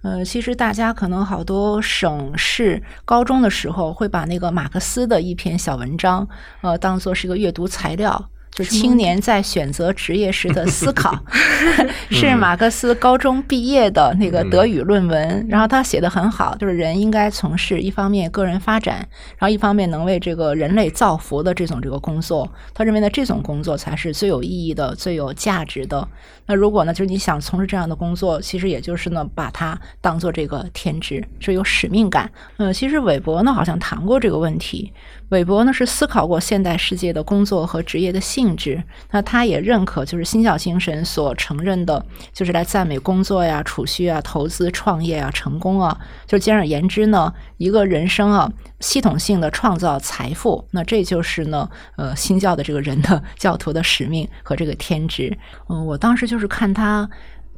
[0.03, 6.27] 呃，其实大家可能好多省市高中的时候会把那个马克思的一篇小文章，
[6.61, 8.29] 呃，当做是一个阅读材料。
[8.55, 11.13] 就是青年在选择职业时的思考，
[12.09, 18.95] 是马克思高中毕业的那个德语论文，然后他写的很好，就是人应该从事一方面个人发展，
[19.37, 22.49] 然后一方面能为这个人类造福的这种这个工作。
[22.73, 26.07] 他认为呢，这种工作才是最有意义的、最有价值的。
[26.45, 32.31] 那如果呢，就是你想从事这样的工作，其实也就是呢，把它当做这个天职，是有使命感。
[32.55, 34.93] 嗯，其实韦伯呢好像谈过这个问题。
[35.29, 45.97] 韦伯呢是思考过现代世界的工作和职业的性质，那他也认可就是新教精神所承认的，就是来赞美工作呀、储蓄啊、投资、创业啊、成功啊。
[46.27, 55.35] 就简而言之呢，一个人生啊，系统性的创造财富，那这就是呢，呃，新教的这个人的教徒的使命和这个天职。
[55.69, 57.09] 嗯、我当时就是看他。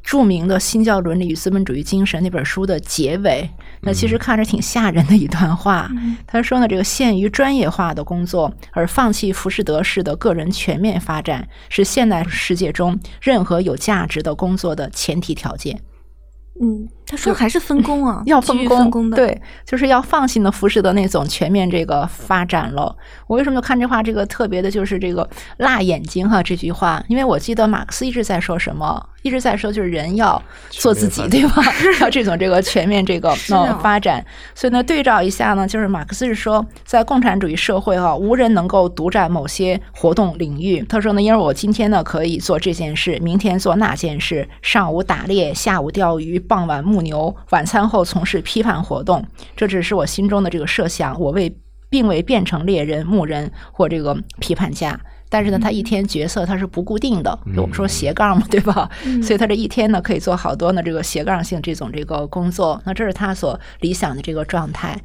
[0.07, 3.49] 著名的《新教伦理与资本主义精神》那本书的结尾，
[3.81, 5.91] 那其实看着挺吓人的一段话。
[6.25, 15.77] 他说呢，这个限于专业化的工作而放弃浮士德式的个人全面发展，是现代世界中任何有价值的工作的前提条件。
[16.59, 22.95] 嗯，他说还是分工啊， 要分工，工的，对，就是要放心的服饰的那种全面这个发展了。
[23.27, 29.09] 我为什么就看这话这个特别的，就是这个辣眼睛哈这句话，因为我记得马克思一直在说什么。
[29.23, 31.61] 一直在说，就是人要做自己，对吧？
[31.99, 34.25] 要这种这个全面这个 呃发展。
[34.55, 40.81] 所以呢，对照一下呢，就是马克思是说，在共产主义社会哈，无人能够独占某些活动领域。
[40.87, 49.23] 他说呢，因为我今天呢可以做这件事，明天做那件事，上午打猎，下午钓鱼，傍晚牧牛，晚餐后从事批判活动。
[49.55, 51.55] 这只是我心中的这个设想，我未
[51.89, 54.99] 并未变成猎人、牧人或这个批判家。
[55.29, 58.89] 但是呢，他一天角色他是不固定的，我们说斜杠嘛，对吧？
[59.21, 62.81] 所以他这一天呢，可以做好多呢这个斜杠性这种这个工作。
[62.85, 64.97] 那这是他所理想的这个状态。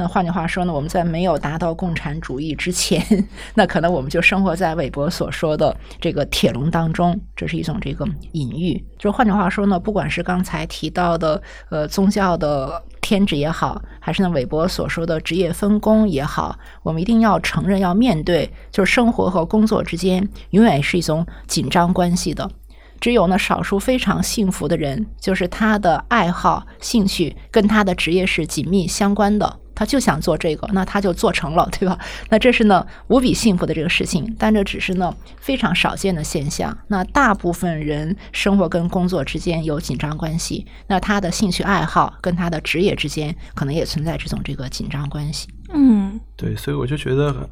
[0.00, 3.04] 那换句话说呢，我们在没有达到共产主义之前，
[3.52, 8.82] 那可能我们就生活在韦伯所说的这个铁笼当中，这是一种这个隐喻。
[8.98, 22.50] 就换句话说呢，不管是刚才提到的呃宗教的天职也好，还是呢韦伯所说的职业分工也好，我们一定要承认，要面对，就是生活和工作之间永远是一种紧张关系的。
[22.98, 29.58] 只有呢少数非常幸福的人，就是他的爱好、兴趣跟他的职业是紧密相关的。
[29.80, 31.98] 他就想做这个，那他就做成了， 对吧？
[32.28, 36.76] 那这是呢无比幸福的这个事情，但这只是呢非常少见的现象。
[36.88, 45.48] 那大部分人生活跟工作之间有紧张关系，那他的兴趣爱好跟他的职业之间可能也存在这种这个紧张关系。
[45.72, 47.48] 嗯，对，所以我就觉得。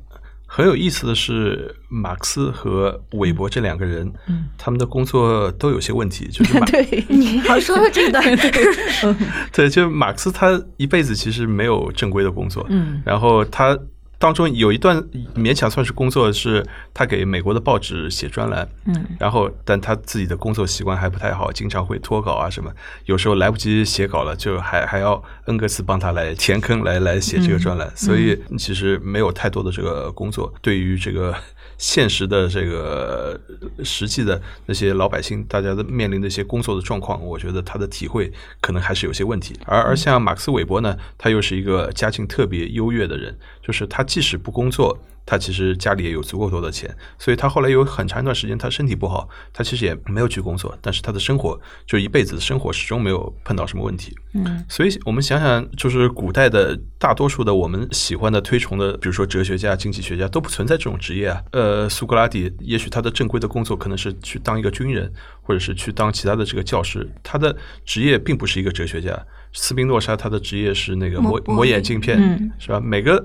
[0.50, 4.11] 很有意思的是，马克思和韦伯这两个人，
[4.56, 6.26] 他们的工作都有些问题。
[6.28, 7.04] 就是 对，
[7.46, 8.24] 好说这段
[9.52, 13.78] 对，就马克思他一辈子其实没有正规的工作，嗯，然后他。
[14.18, 15.00] 当中有一段
[15.37, 22.70] 勉强算是工作，是他给美国的报纸写专栏，嗯，然后但他自己的工作习惯还不太好，经常会脱稿啊什么，
[23.04, 31.35] 有时候来不及写稿了，就还还要恩格斯帮他来填坑，来来写这个专栏，所以其实没有太多的这个工作，对于这个。
[31.81, 33.40] 现实的这个
[33.85, 39.54] 实际的那些老百姓，大家的面临的一些工作的状况，我觉得他的体会可能还是有些问题。
[39.64, 44.98] 而而像马克思韦伯呢，他又是一个家境特别优越的人，就是他即使不工作。
[45.31, 54.16] 他其实家里也有足够多的钱，所以他后来有很长一段时间他身体不好，他其实也没有去工作，但是他的生活就一辈子的生活始终没有碰到什么问题。
[54.33, 61.44] 嗯，所以我们想想，就是古代的大多数的我们喜欢的推崇的，比如说哲学家、经济学家都不存在这种职业啊。
[61.52, 67.54] 呃，苏格拉底也许他的正规的工作可能是去当一个军人，或者是去当其他的这个教师，他的
[67.85, 69.14] 职业并不是一个哲学家。
[69.52, 72.81] 斯宾诺莎他的职业是那个磨磨眼镜片，是吧？
[72.81, 73.22] 每个。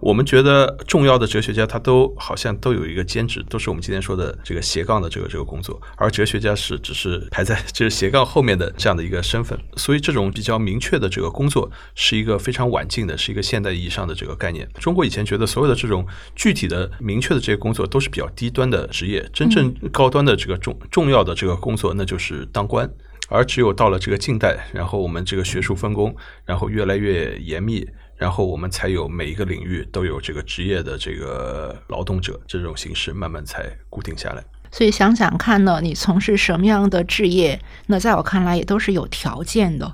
[0.00, 9.58] 我们觉得重要的哲学家，他都好像都有一个兼职，都是我们今天说的这个斜杠的这个这个工作，而哲学家是只是排在就是斜杠后面的这样的一个身份。
[9.76, 14.68] 所以，这种比较明确的这个工作，是一个非常晚近的，是一个现代意义上的这个概念。
[14.78, 22.88] 中国以前觉得所有的这种具体的、明确的这些工作都是比较低端的职业，真正高端的这个重重要的这个工作，那就是当官。
[23.28, 27.84] 而只有到了这个近代，然后我们这个学术分工，然后越来越严密。
[28.16, 34.42] 然后我们才有每一个领域都有这个职业的这个劳动者这种形式，慢慢才固定下来。
[34.70, 39.90] 所以想想看呢，你从事什么样的职业，那在我看来也都是有条件的，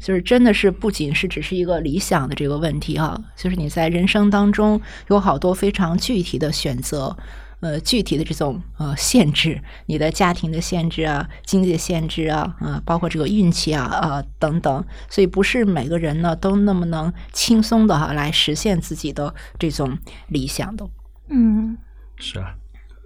[0.00, 7.16] 就是真的是不仅是只是一个理想的这个问题哈，就是你在人生当中有好多非常具体的选择。
[7.60, 20.86] 呃，具体的这种呃限制，你的家庭的限制啊，经济的限制啊，啊，包括这个运气啊，啊等等，所以不是每个人呢都那么能轻松的哈来实现自己的这种理想的。
[21.28, 21.76] 嗯，
[22.16, 22.54] 是啊，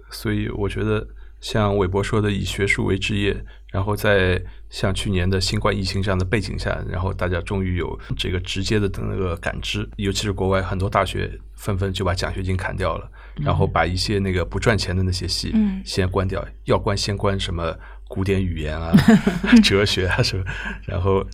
[0.09, 1.07] 所以我觉得
[1.39, 13.09] 像韦伯说的，以学术为职业，然后在像去年的新冠疫情这样的背景下，然后大家终于有这个直接的那个感知，尤其是国外很多大学纷纷就把奖学金砍掉了。
[13.37, 15.53] 然后把一些那个不赚钱的那些戏
[15.85, 17.75] 先关掉，要关先关什么
[18.07, 18.91] 古典语言啊、
[19.63, 20.43] 哲学啊什么，
[20.85, 21.25] 然后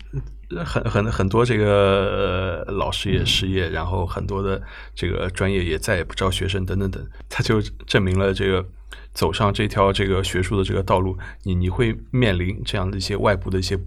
[0.64, 4.62] 很很很多这个老师也失业，然后很多的
[4.94, 8.66] 这个专业也再也不招学生等等等，他就证明了这个
[9.14, 13.78] 走上这条这个学术的这个道路，你你会面临这样的一些外部的一些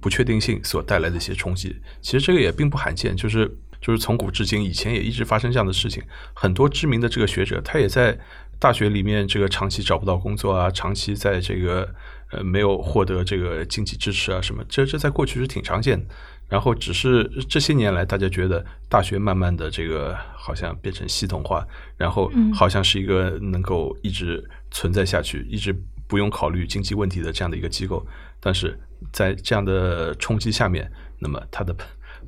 [0.00, 1.76] 不确定性所带来的一些冲击。
[2.00, 3.58] 其实这个也并不罕见，就是。
[3.86, 6.02] 就是从古至今，以前也一直发生这样的事情。
[6.34, 8.18] 很多知名的这个学者，他也在
[8.58, 11.88] 大学里面这个长期找不到工作啊，长期在这个
[12.32, 16.04] 呃没有获得这个经济支持啊什么，这这在过去是挺常见的。
[16.48, 21.64] 然后只是这些年来，大家觉得大学慢慢的这个好像变成系统化，
[21.96, 25.72] 然后好像是一个能够一直存在下去，一直
[26.08, 28.04] 不用考虑经济问题的这样的一个机构。
[28.40, 28.76] 但是
[29.12, 31.72] 在这样的冲击下面，那么它的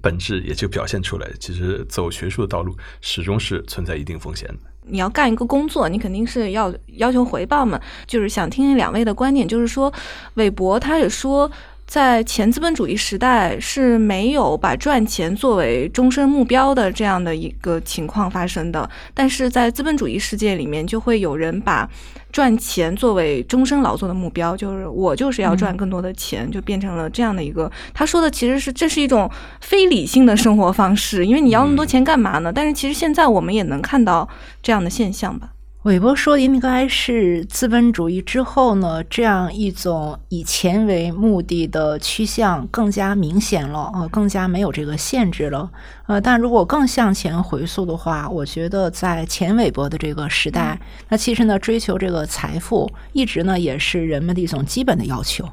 [0.01, 1.31] 本质也就表现出来。
[1.39, 4.71] 其实走学术的道路始终是存在一定风险的。
[4.83, 7.81] 你要干一个工作，你肯定是要要求回报嘛。
[8.07, 9.93] 就是想听听两位的观点，就是说，
[10.35, 11.51] 韦伯他也说。
[11.89, 21.89] 在前资本主义时代是没有把赚钱作为终身目标的这样的一个情况发生的，但是在资本主义世界里面，就会有人把
[22.31, 27.73] 赚钱作为终身劳作的目标，就是我就是要赚更多的钱，就变成了这样的一个。
[27.95, 29.29] 他说的其实是这是一种
[29.63, 32.53] 非理性的生活方式，因为你要那么多钱干嘛呢？
[32.53, 34.29] 但是其实现在我们也能看到
[34.63, 35.49] 这样的现象吧。
[35.85, 45.71] 韦伯说，应该是资本主义之后呢，这样一种以钱为目的的趋向更加明显了呃，更加没有这个限制了。
[46.07, 55.49] 呃，但如果更向前回溯的话，我觉得在前韦伯的这个时代，那其实呢，追求这个财富一直呢也是人们的一种基本的要求。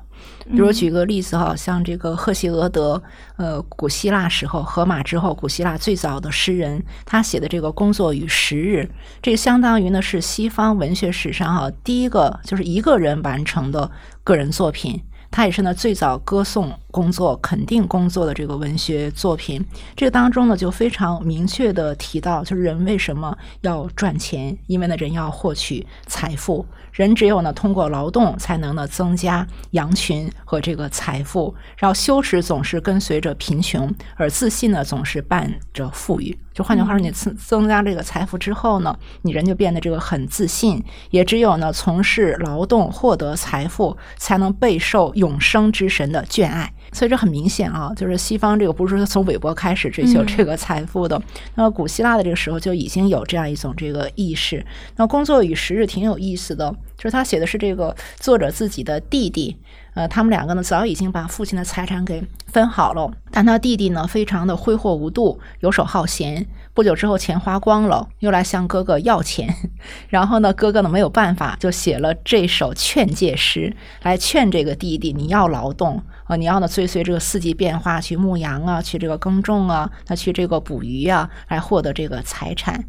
[0.52, 3.02] 比如举个例子哈，像这个赫西俄德，
[3.38, 8.88] 呃，古希腊时候，荷马之后，古希腊最早的诗人，他写的这个《工作与时日》，
[9.22, 13.90] 这个相当于呢是西方文学史上哈第一个就是一个人完成的
[14.24, 15.02] 个人作品。
[15.32, 19.62] 他也是呢最早歌颂工作、肯定工作的这个文学作品。
[19.98, 24.58] 这个当中呢，就非常明确的提到，就是人为什么要赚钱？
[24.68, 26.66] 因为呢，人要获取财富。
[26.94, 31.54] 人只有呢通过劳动，才能呢增加羊群和这个财富。
[31.76, 36.38] 然后羞耻总是跟随着贫穷，而自信呢总是伴着富裕。
[36.54, 40.82] 就换句话说，你增增加这个财富之后呢，你人就变得这个很自信。
[41.10, 46.74] 也只有呢从事劳动获得财富，才能备受永生之神的眷爱。
[46.92, 51.22] 所以这很明显啊，就是西方这个不是从韦伯开始追求这个财富的。
[51.56, 54.66] 那么古希腊的这个时候就已经有这样一种这个意识。
[54.96, 59.58] 那工作与时日挺有意思的，就是他写的是这个作者自己的弟弟。
[59.94, 66.46] 呃，他们两个呢，早已经把父亲的财产给分好了，但他弟弟呢，非常的挥霍无度，游手好闲。
[66.74, 69.56] 不久之后，钱花光了，又来向哥哥要钱。
[70.10, 73.74] 然后呢，哥哥呢没有办法，就写了这首劝诫诗，
[74.04, 82.84] 来劝这个弟弟：你要劳动啊，你要呢追随这个四季变化，去牧羊啊，去这个耕种啊，那去这个捕鱼啊，来获得这个财产。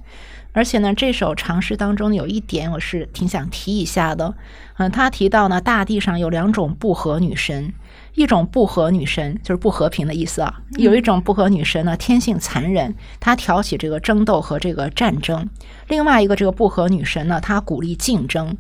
[0.53, 4.35] 而且呢，这首长诗当中有一点，我是挺想提一下的。
[4.79, 7.75] 嗯，他提到呢，大地上有两种不和女神，
[8.15, 10.63] 一种不和女神就是不和平的意思啊。
[10.79, 15.45] 有一种不和女神呢，天性残忍，她挑起这个争斗和这个战争；
[15.89, 18.57] 另外一个这个不和女神呢，她鼓励竞争。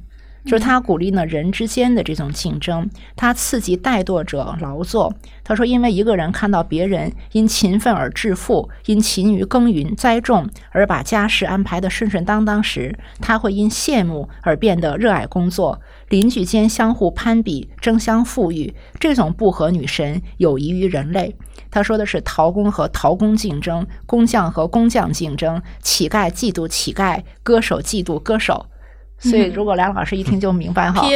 [0.46, 5.12] 就是他鼓励呢人之间的这种竞争，他刺激怠惰者劳作。
[5.42, 15.80] 他说，因为一个人看到别人因勤奋而致富，因勤于耕耘栽种而把家事安排的顺顺当当时，他会因羡慕而变得热爱工作。
[16.08, 21.34] 邻居间相互攀比，争相富裕，这种不和女神有益于人类。
[21.70, 28.66] 他说的是陶工和陶工竞争，工匠和工匠竞争，乞丐嫉妒乞丐，歌手嫉妒歌手。
[29.18, 31.00] 所以，如果梁老师一听就明白哈，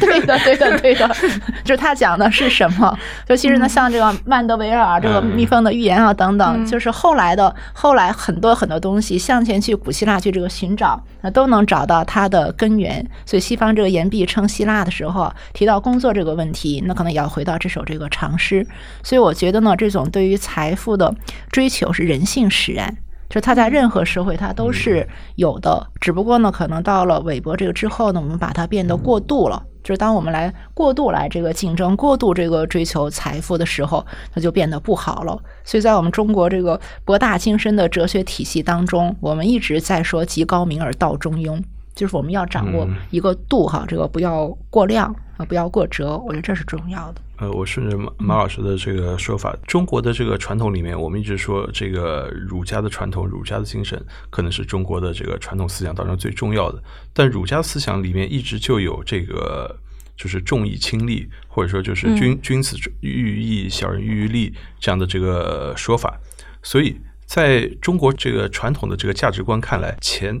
[0.00, 1.08] 对的，对的，对的，
[1.64, 2.98] 就是他讲的是什么？
[3.26, 13.04] 就其实呢，像这个曼德维尔这个蜜蜂的预言啊等等，就是后来的后来很多很多东西向前去古希腊去这个寻找，那都能找到它的根源。
[13.24, 18.66] 所以西方这个言必称希腊的时候提到工作这个问题，那可能也要回到这首这个长诗。
[19.04, 21.14] 所以我觉得呢，这种对于财富的
[21.50, 22.96] 追求是人性使然。
[23.32, 29.62] 就它在任何社会，它都是有的，只不过呢，可能到了韦伯这个之后呢，我们把它变得过度了。
[29.82, 34.04] 就是当我们来过度来这个竞争、过度这个追求财富的时候，
[34.34, 35.40] 它就变得不好了。
[35.64, 41.58] 所以在我们中国这个博大精深的哲学体系当中，我们一直在说“极高明而道中庸”，
[41.96, 45.06] 就是我们要掌握一个度哈，这个不要过量
[45.38, 46.18] 啊，不要过折。
[46.18, 47.22] 我觉得这是重要的。
[47.42, 56.80] 呃，我顺着马马老师的这个说法，中国的这个传统里面，我们一直说这个儒家的传统、儒家的精神，可能是中国的这个传统思想当中最重要的。
[57.12, 59.76] 但儒家思想里面一直就有这个，
[60.16, 66.16] 就是重义轻利，或者说就是君君子喻义，小人喻利这样的这个说法。
[66.62, 70.40] 所以，在中国这个传统的这个价值观看来，钱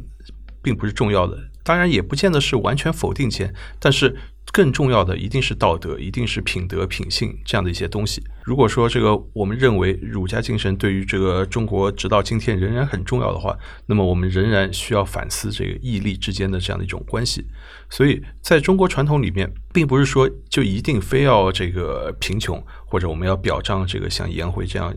[0.62, 1.36] 并不是重要的。
[1.64, 4.16] 当然，也不见得是完全否定钱，但是
[4.50, 8.22] 更重要的一定是道德，一定是品德、品性这样的一些东西。
[8.42, 17.46] 如果说这个我们认为儒家精神对于这个中国直到今天仍然很重要的话，那么我们仍然需要反思这个义利之间的这样的一种关系。
[17.88, 22.62] 所以，在中国传统里面，并不是说就一定非要这个贫穷，
[22.92, 24.94] 或者我们要表彰这个像颜回这样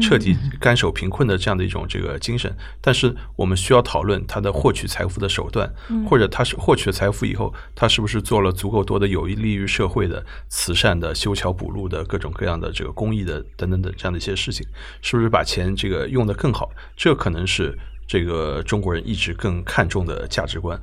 [0.00, 2.56] 彻底甘守贫困的这样的一种这个精神。
[2.80, 5.68] 但是，我们需要讨论他的获取财富的手段，
[6.08, 14.64] 或者他是获取了财富以后，他是不是做了足够多的有益利于社会的慈善的、修桥补路的各种各样的这个公益的等等等这样的一些事情，
[15.02, 16.70] 是不是把钱这个用得更好？
[16.96, 17.76] 这可能是
[18.06, 20.80] 这个中国人一直更看重的价值观。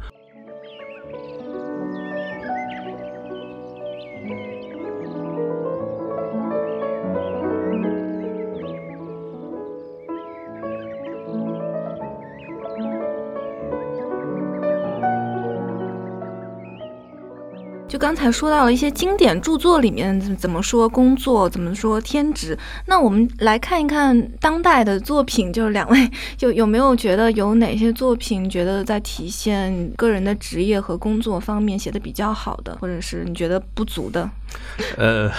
[18.02, 22.58] 刚才说到了一些经典著作里面怎么说工作，怎么说天职。
[22.88, 34.28] 那我们来看一看当代的作品，就是两位有 有没有觉得有哪些作品觉得在体现个人的职业和工作方面写的比较好的，或者是你觉得不足的？
[34.97, 35.32] 呃，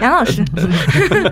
[0.00, 0.42] 杨老师，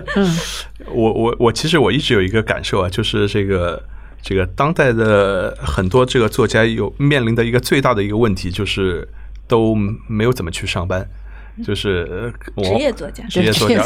[0.87, 3.83] 我我我其实我一直有一个感受啊，就是这个
[4.21, 9.05] 这个当代的很多这个作家有面临的一个最大的一个问题就是。
[9.47, 9.75] 都
[10.07, 11.07] 没有怎么去上班，
[11.65, 12.33] 就是
[12.63, 13.83] 职业作家，职业作家，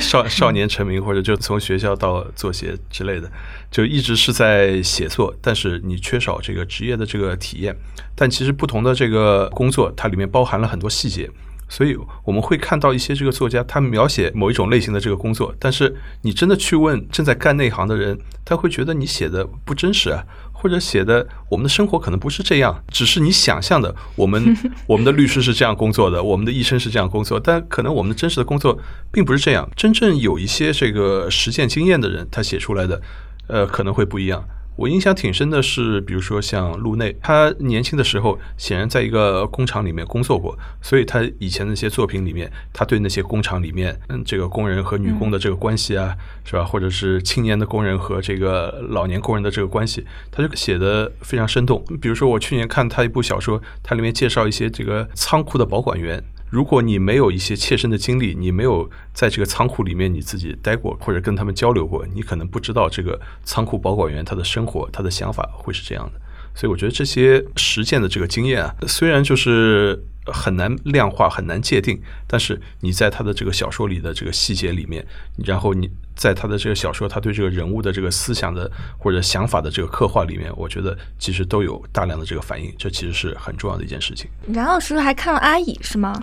[0.00, 3.30] 少少年成名，或者就从学校到作协之类的，
[3.70, 7.76] 就一直是在写作，但是你缺少这个职业的这个体验。
[8.16, 11.30] 但其实不同的这个工作，它里面包含了很多细节。
[11.66, 20.22] 所以我们会看到一些这个作家，他描写某一种类型的这个工作，但是你真的去问正在干那行的人，他会觉得你写的不真实啊，
[20.64, 23.94] 或者写的我们的生活可能不是这样，只是你想象的。
[24.16, 24.56] 我们
[24.88, 28.78] 我们的律师是这样工作的，我们的医生是这样工作，但可能我们的真实的工作
[29.12, 29.68] 并不是这样。
[29.76, 32.98] 真正有一些这个实践经验的人，他写出来的，
[33.46, 34.42] 呃，可能会不一样。
[34.76, 46.64] 我印象挺深的是，比如说像路内，他年轻的时候显然在一个工厂里面工作过，所以他以前那些作品里面，他对那些工厂里面，嗯，这个工人和女工的这个关系啊，是吧？
[46.64, 51.84] 或者是青年的工人和这个老年工人的这个关系，他就写的非常生动。
[52.00, 56.22] 比如说我去年看他一部小说，它里面介绍一些这个仓库的保管员。
[56.54, 66.20] 如果你没有一些切身的经历，你没有在这个仓库里面你自己待过，或者跟他们交流过，你可能不知道这个仓库保管员他的生活、他的想法会是这样的。
[66.54, 75.04] 所以我觉得这些实践的这个经验啊，虽然就是很难量化、很难界定，但是你在他的这个小说里的这个细节里面，
[75.44, 84.30] 然后你在他的这个小说，他对这个人物的这个思想的或者想法的这个刻画里面，我觉得其实都有大量的这个反应，这其实是很重要的一件事情。
[84.52, 86.14] 然后是不是还看了阿乙是吗？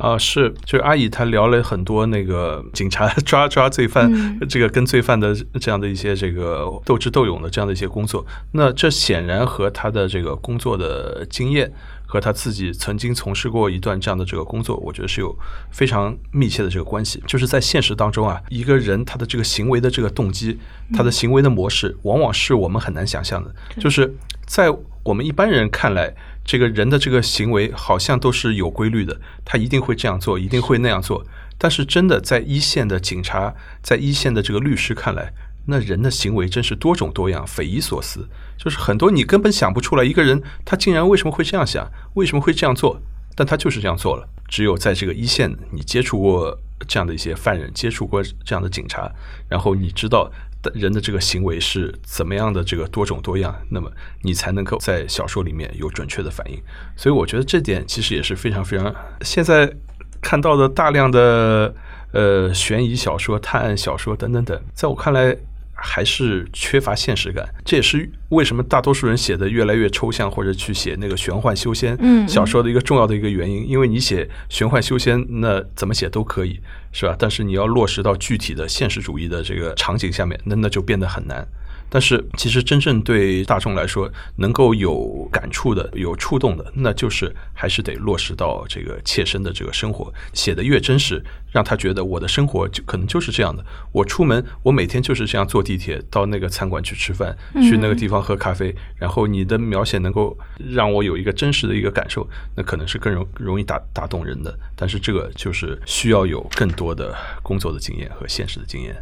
[0.00, 4.10] 啊，是，就是阿姨她聊了很多那个警察抓抓罪犯，
[4.48, 11.70] 这个跟罪犯的这样的一些这个斗智斗勇的这样的一些工作，那这显然和他的这个工作的经验
[12.06, 15.36] 和他自己曾经从事过一段这样的这个工作，我觉得是有
[15.70, 17.22] 非常密切的这个关系。
[17.26, 20.58] 就是在现实当中啊，一个人他的这个行为的这个动机，
[20.94, 24.14] 他的行为的模式，往往是我们很难想象的，就是
[24.46, 24.74] 在
[25.04, 26.14] 我们一般人看来。
[26.44, 31.24] 这个人的这个行为好像都是有规律的，他一定会这样做，一定会那样做。
[31.58, 35.32] 但是真的在一线的警察，在一线的这个律师看来，
[35.66, 38.28] 那人的行为真是多种多样，匪夷所思。
[38.56, 43.00] 就是很多你根本想不出来，一个人他竟然为什么会这样想，为什么会这样做？
[43.36, 44.28] 但他就是这样做了。
[44.48, 49.10] 只有在这个一线，你接触过这样的一些犯人，接触过这样的警察，
[49.48, 50.30] 然后你知道。
[50.74, 52.62] 人的这个行为是怎么样的？
[52.62, 56.62] 这个多种多样，那么你才能够在小说里面有准确的反应。
[56.94, 59.72] 所以我觉得这点其实也是非常非常现在
[60.20, 61.74] 看到的大量的
[62.12, 65.34] 呃悬疑小说、探案小说等等等，在我看来。
[65.82, 73.66] 还是缺乏现实感，这也是为什么大多数人写的越来越抽象，或者去写那个玄幻修仙小说的一个重要的一个原因。
[73.68, 76.60] 因为你写玄幻修仙，那怎么写都可以，
[76.92, 77.16] 是吧？
[77.18, 81.46] 但是你要落实到具体的现实主义的这个场景下面，那那就变得很难。
[81.92, 90.12] 但是，其实真正对大众来说能够有感触的、有触动的，那就是还是得落实到这个切身的这个生活。
[90.32, 91.20] 写的越真实，
[91.50, 93.64] 让他觉得我的生活就可能就是这样的。
[93.90, 98.72] 我出门，我每天就是这样坐地铁到那个餐馆去吃饭，去那个地方喝咖啡。
[98.96, 100.38] 然后你的描写能够
[100.70, 102.24] 让我有一个真实的一个感受，
[102.54, 104.56] 那可能是更容容易打打动人的。
[104.76, 107.12] 但是这个就是需要有更多的
[107.42, 108.94] 工作的经验和现实的经验。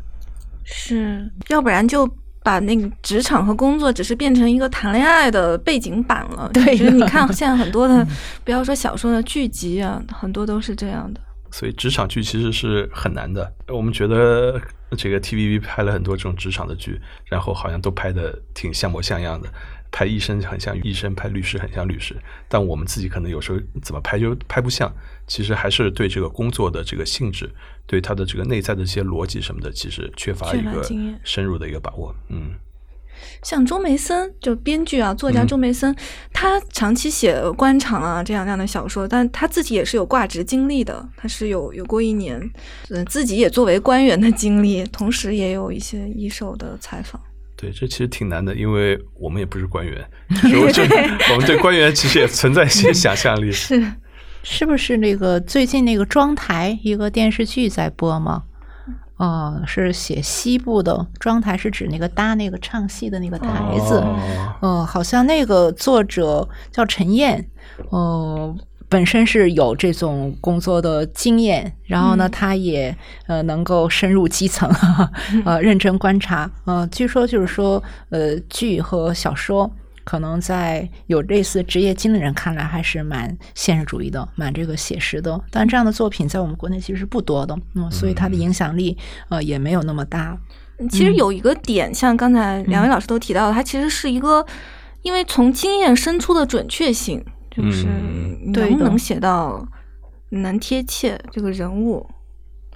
[0.65, 2.09] 是要不然就。
[2.43, 6.51] 把那个职场和工作只是变成一个谈恋爱的背景板了。
[6.53, 8.07] 对的就是你看现在很多的，
[8.45, 11.21] 不要说小说的剧集啊，很多都是这样的。
[11.51, 13.51] 所以职场剧其实是很难的。
[13.69, 14.61] 我们觉得
[14.97, 19.49] 这个 TVB 拍了很多这种职场的剧，然后好像都拍的挺像模像样的。
[19.91, 22.15] 拍医生很像医生，拍律师很像律师，
[22.47, 24.93] 但我们自己可能有时候怎么拍就拍不像。
[25.27, 27.51] 其实还是对这个工作的这个性质，
[27.89, 30.89] 对他的这个内在的一些逻辑什么的，其实缺乏缺一个
[31.25, 32.15] 深入的一个把握。
[32.29, 32.53] 嗯。
[33.43, 35.93] 像钟梅森，就编剧啊、作家钟梅森，
[36.33, 42.39] 他长期写官场啊这样那样的小说，但他自己也是有挂职经历的，他是有有过一年，
[42.91, 47.21] 嗯、自己也作为官员的经历，同时也有一些一手的采访。
[47.57, 50.85] 对，这其实挺难的，因为我们也不是官员，我这
[51.33, 53.51] 我们对官员其实也存在一些想象力。
[53.53, 53.81] 是，
[54.43, 58.45] 是不是那个最近那个庄台一个电视剧在播吗？
[59.17, 63.49] 哦，是写西部的庄台，是指那个搭那个唱戏的那个台
[63.81, 63.99] 子。
[63.99, 64.17] 哦
[64.61, 67.45] 呃，好像那个作者叫陈燕，
[67.91, 68.57] 呃，
[68.89, 74.71] 本身是有这种工作的经验，然后呢，嗯他也呃能够深入基层，
[75.45, 76.49] 呃，认真观察。
[76.65, 79.69] 呃，据说就是说，呃，剧和小说。
[80.09, 85.39] 可能在有类似职业经理人看来，还是蛮现实主义的，蛮这个写实的。
[85.51, 88.97] 但这样的作品在我们国内其实是不多的，嗯，所以它的影响力
[89.29, 90.35] 呃也没有那么大。
[90.89, 94.43] 其实有一个点，像刚才两位老师都提到的，它其实是一个，
[95.03, 97.87] 因为从经验生出的准确性，就是
[98.47, 99.63] 能不能写到
[100.31, 102.09] 能贴切这个人物。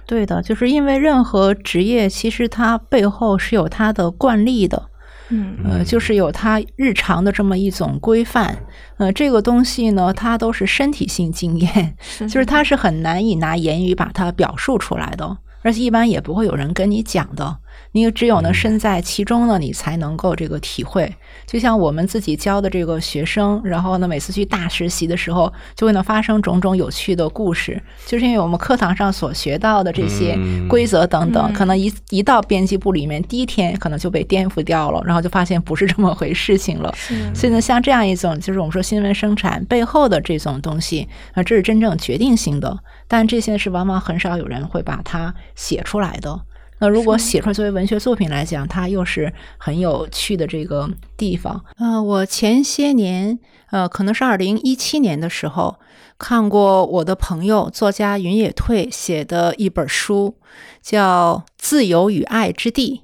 [0.05, 4.89] 对的，就是因为任何职业其实它背后是有它的惯例的，
[5.29, 8.57] 嗯呃，嗯就是有他日常的这么一种规范。
[8.97, 17.57] 呃，这个东西呢，它都是身体性经验，是就是它是很难以拿言语把它表述出来的，而且一般也不会有人跟你讲的。
[17.91, 21.13] 你只有呢嗯身在其中呢，你才能够这个体会。
[21.45, 36.93] 就像我们自己教的这个学生，然后呢每次去大实习的时候，就会呢发生种种有趣的故事，就是因为我们课堂上所学到的这些嗯规则等等，嗯可能一一到编辑部里面，第一天可能就被颠覆掉了，然后就发现不是这么回事情了。
[37.35, 42.77] 所以呢，像这样一种，就是我们说新闻生产背后的这种东西，啊，这是真正决定性的。
[43.07, 46.41] 但这些是往往很少有人会把它写出来的。
[46.83, 51.63] 那如果写出来作为文学作品来讲，它又是很有趣的这个地方。
[51.77, 53.39] 呃，我前些年，
[53.71, 55.79] 呃，可能是二零一七年的时候，
[56.17, 60.35] 看过我的朋友作家云野退写的一本书，
[60.81, 63.03] 叫《自由与爱之地》。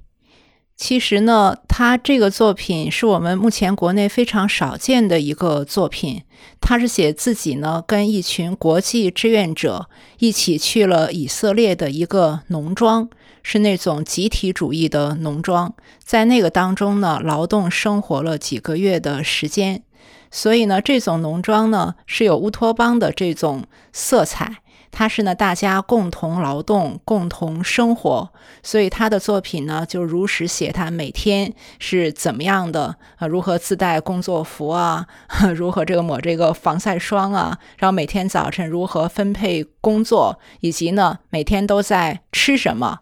[0.75, 6.23] 其实呢，他这个作品是我们目前国内非常少见的一个作品。
[6.59, 9.87] 他是写自己呢跟一群国际志愿者
[10.19, 13.09] 一起去了以色列的一个农庄，
[13.43, 15.73] 是那种集体主义的农庄，
[16.03, 19.83] 在那个当中呢劳动生活了几个月的时间。
[20.31, 24.57] 所以呢，这种农庄呢是有乌托邦的这种色彩。
[24.91, 28.29] 它是呢，大家共同劳动、共同生活，
[28.63, 35.05] 所以他的作品呢，就如实写他每天是怎么样的啊，如何自带工作服啊，
[35.55, 43.01] 如何这个抹这个防晒霜啊，然后每天早晨如何分配工作，以及呢，每天都在吃什么，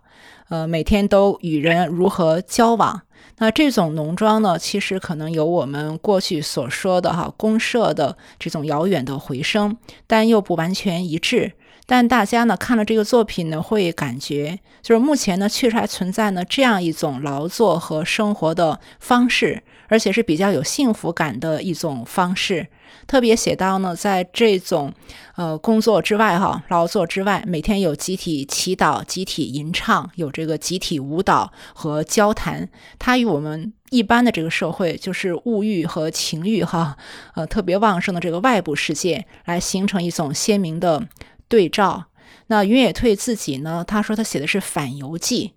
[0.49, 3.01] 呃，每天都与人如何交往。
[3.39, 9.77] 那这种农庄呢，其实可能有我们过去所说的哈公社的这种遥远的回声，
[10.07, 11.53] 但又不完全一致。
[11.85, 22.67] 但大家呢看了这个作品呢，会感觉就是目前呢确实还存在呢这样一种劳作和生活的方式，而且是比较有幸福感的一种方式。
[23.05, 24.93] 特别写到呢，在这种
[25.35, 32.67] 呃工作之外哈，劳作之外，每天有集体祈祷、集体吟唱，有这个集体舞蹈和交谈。
[32.99, 36.97] 它与我们一般的这个社会，就是物欲和情欲哈，
[37.35, 41.07] 呃特别旺盛的这个外部世界，来形成一种鲜明的
[41.47, 42.05] 对照。
[42.47, 45.53] 那云野退自己呢，他说他写的是反游记。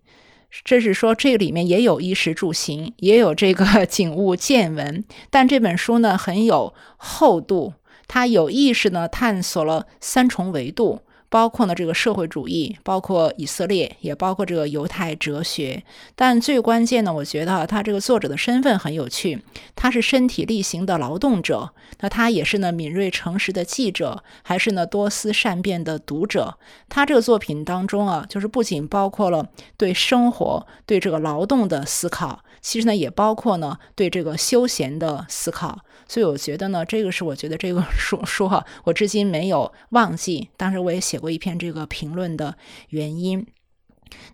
[0.64, 7.74] 这是说，这里面也有衣食住行，也有这个 景物见闻，但这本书呢很有厚度，
[8.08, 15.82] 它有意识呢探索了三重维度，包括呢这个社会主义，包括以色列，也包括这个犹太哲学。
[16.14, 19.42] 但最关键呢，我觉得他这个作者的身份很有趣，
[19.74, 26.58] 他是身体力行的劳动者，那他也是呢敏锐诚实的记者，还是呢多思善变的读者。
[26.88, 35.78] 他这个作品当中啊，就是不仅包括了对生活、对这个劳动的思考，其实呢也包括呢对这个休闲的思考。
[36.10, 40.48] 所以我觉得呢，这个是我觉得这个 书书哈、我至今没有忘记。
[40.56, 42.56] 当时我也写过一篇这个评论的
[42.88, 43.46] 原因。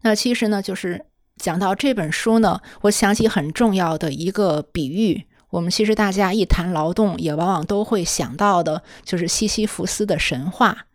[0.01, 1.05] 那其实呢，就是
[1.37, 5.27] 讲到这本书呢，我想起很重要的一个比喻。
[5.51, 10.87] 我们其实大家一谈劳动，也往往都会想到的，就是西西弗斯的神话。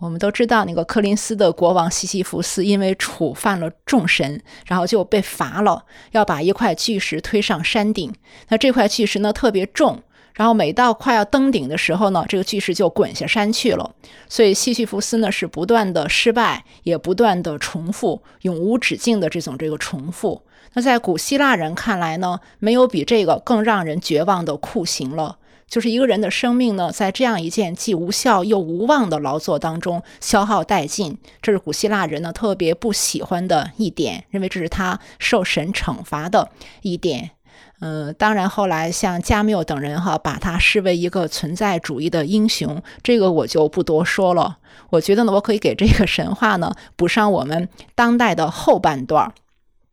[0.00, 8.14] 我们都知道，那个柯林斯的国王西西弗斯因为触犯了众神，然后就被罚了，要把一块巨石推上山顶。
[8.50, 10.02] 那这块巨石呢特别重，
[10.38, 13.90] 然后每到快要登顶的时候呢，这个巨石就滚下山去了。
[14.28, 20.42] 所以西西弗斯呢是不断的失败，也不断的重复，永无止境的这种这个重复。
[20.74, 25.38] 那在古希腊人看来呢，没有比这个更让人绝望的酷刑了。
[25.66, 36.48] 就是一个人的生命呢，在这样一件既无效又无望的劳作当中消耗殆尽，这是古希腊人呢特别不喜欢的一点，认为这是他受神惩罚的
[36.82, 37.32] 一点。
[37.80, 44.58] 呃，当然后来像加缪等人哈，把他视为一个存在主义的英雄，这个我就不多说了。
[44.90, 49.32] 我觉得呢，我可以给这个神话呢补上我们当代的后半段。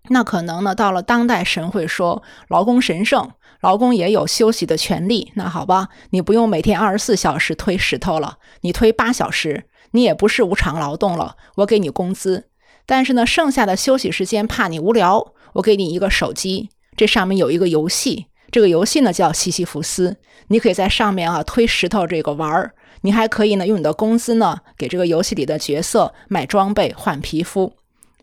[0.09, 5.31] 那可能呢，到了当代，神会说劳工神圣，劳工也有休息的权利。
[5.35, 12.47] 那好吧，你不用每天二十四小时推石头了，你推八小时，你也不是无偿劳动了，我给你工资。
[12.85, 20.17] 但是呢，剩下的休息时间，怕你无聊，我给你一个手机，这上面有一个游戏，这个游戏呢叫西西弗斯，
[20.47, 27.73] 你可以在上面啊推石头这个玩儿，你还可以呢用你的工资呢给这个游戏里的角色买装备换皮肤。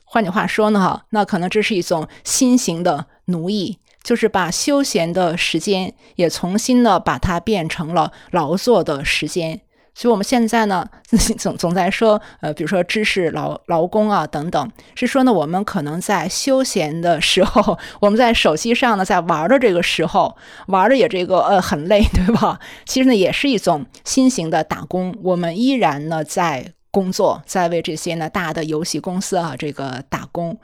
[0.04, 9.60] 换句话说呢，哈，那可能这是一种新型的奴役，就是把休闲的时间也重新的把它变成了劳作的时间。
[9.94, 10.86] 所以我们现在呢，
[11.38, 20.36] 总总在说，呃，比如说知识劳劳工啊等等，是说呢，我们可能在休闲的时候， 我们在手机上呢，在玩的这个时候，
[20.68, 22.58] 玩的也这个呃很累， 对吧？
[22.84, 26.72] 其实呢，也是一种新型的打工，我们依然呢在。
[26.94, 30.58] 工作在为这些呢大的游戏公司啊这个打工，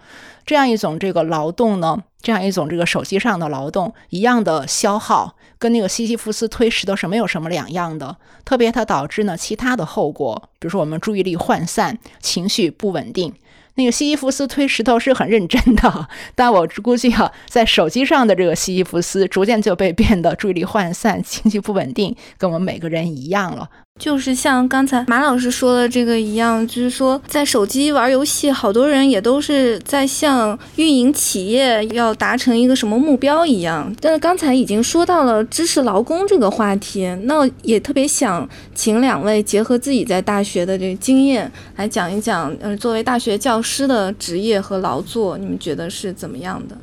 [0.45, 8.17] 这样一种这个劳动呢，这样一种这个手机上的劳动一样的消耗，跟那个西西弗斯推石头是没有什么两样的。
[8.45, 13.35] 特别它导致呢其他的后果，比如说我们注意力涣散、情绪不稳定。
[13.75, 23.71] 那个西西弗斯推石头是很认真的，但我估计啊，在手机上的这个西西弗斯逐渐就被变得注意力涣散、情绪不稳定，跟我们每个人一样了。
[23.99, 33.93] 就是像刚才马老师说的这个一样，就是说在手机玩游戏，好多人也都是在向运营企业要达成一个什么目标一样。
[34.01, 46.79] 但是刚才已经说到了知识劳工这个话题，那也特别想请两位结合自己在大学的这个经验来讲一讲，呃，作为大学教师的职业和劳作，你们觉得是怎么样的？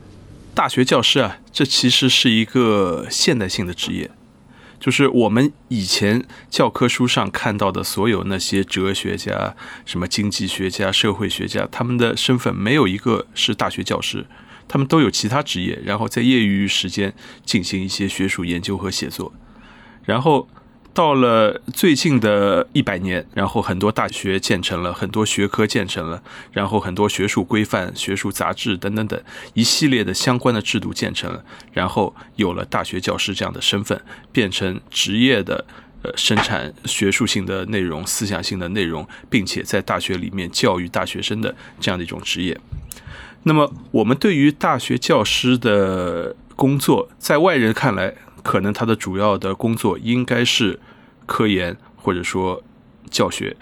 [0.53, 4.09] 大学教师啊，这其实是一个现代性的职业。
[4.85, 14.27] 就是我们以前教科书上看到的所有那些哲学家、什么经济学家、社会学家，他们的身份没有一个是大学教师，
[14.67, 17.11] 他们都有其他职业，然后在业余时间
[17.43, 19.33] 进行一些学术研究和写作，
[20.03, 20.47] 然后。
[20.95, 26.23] 到了最近的一百年，然后很多大学建成了，很多学科建成了，
[26.53, 29.21] 然后很多学术规范、学术杂志等等等
[29.55, 31.43] 一系列的相关的制度建成了，
[31.73, 35.65] 然后有了大学教师这样的身份，变成职业的
[36.01, 42.57] 呃生产学术性的内容、思想性的内容，并且在大学里面教育大学生的这样的一种职业。
[43.43, 50.79] 那么，我们对于大学教师的工作，在外人看来，可能他的主要的工作应该是
[51.25, 52.63] 科研或者说
[53.09, 53.55] 教学，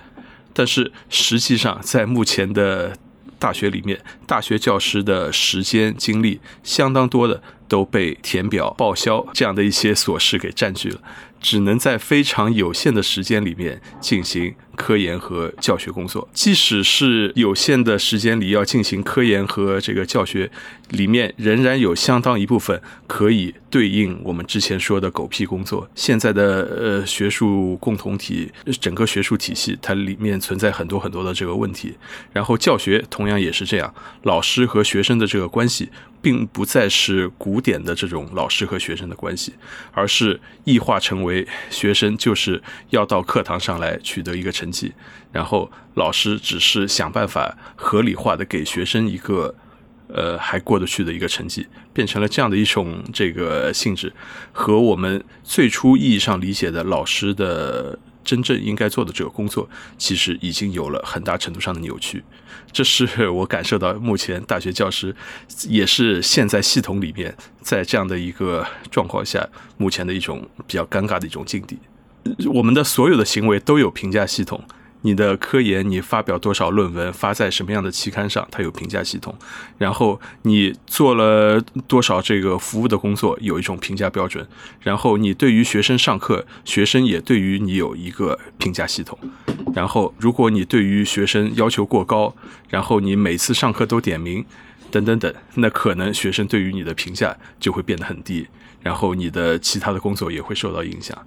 [0.53, 2.97] 但是实际上在目前的
[3.39, 10.99] 大学里面，大学教师的时间精力相当多的都被填表报销这样的一些琐事给占据了。
[11.43, 16.27] 只能在非常有限的时间里面进行科研和教学工作。
[16.33, 20.49] 即使是有限的时间里要进行科研和这个教学，
[20.89, 25.87] 里面仍然有相当一部分可以对应我们之前说的狗屁工作。
[25.93, 31.93] 现在的呃学术共同体，整个学术体系，它里面存在很多很多的这个问题。
[32.31, 35.89] 然后教学同样也是这样，老师和学生的这个关系。
[36.23, 39.53] 并不再是古典的这种老师和学生的关系，
[39.91, 44.93] 而是异化成为学生就是要到课堂上来取得一个成绩，
[45.33, 49.53] 然后老师只是想办法合理化的给学生一个
[50.07, 54.13] 呃还过得去的一个成绩，变成了这样的一种这个性质，
[54.53, 57.99] 和我们最初意义上理解的老师的。
[58.23, 62.23] 真正应该做的这个工作，其实已经有了很大程度上的扭曲。
[62.71, 65.15] 这是我感受到，目前大学教师
[65.67, 69.47] 也是现在系统里面，在这样的一个状况下，
[69.77, 71.77] 目前的一种比较尴尬的一种境地。
[72.53, 74.63] 我们的所有的行为都有评价系统，
[75.03, 79.33] 你的科研你发表多少论文，发在什么样的期刊上，它有评价系统。
[79.77, 84.47] 然后你做了多少这个服务的工作，有一种评价标准。
[84.81, 89.17] 然后你对于学生上课，学生也对于你有一个评价系统。
[89.73, 92.35] 然后如果你对于学生要求过高，
[92.69, 94.45] 然后你每次上课都点名，
[94.89, 98.47] 等等等，那可能学生对于你的评价就会变得很低，
[98.81, 101.17] 然后你的其他的工作也会受到影响。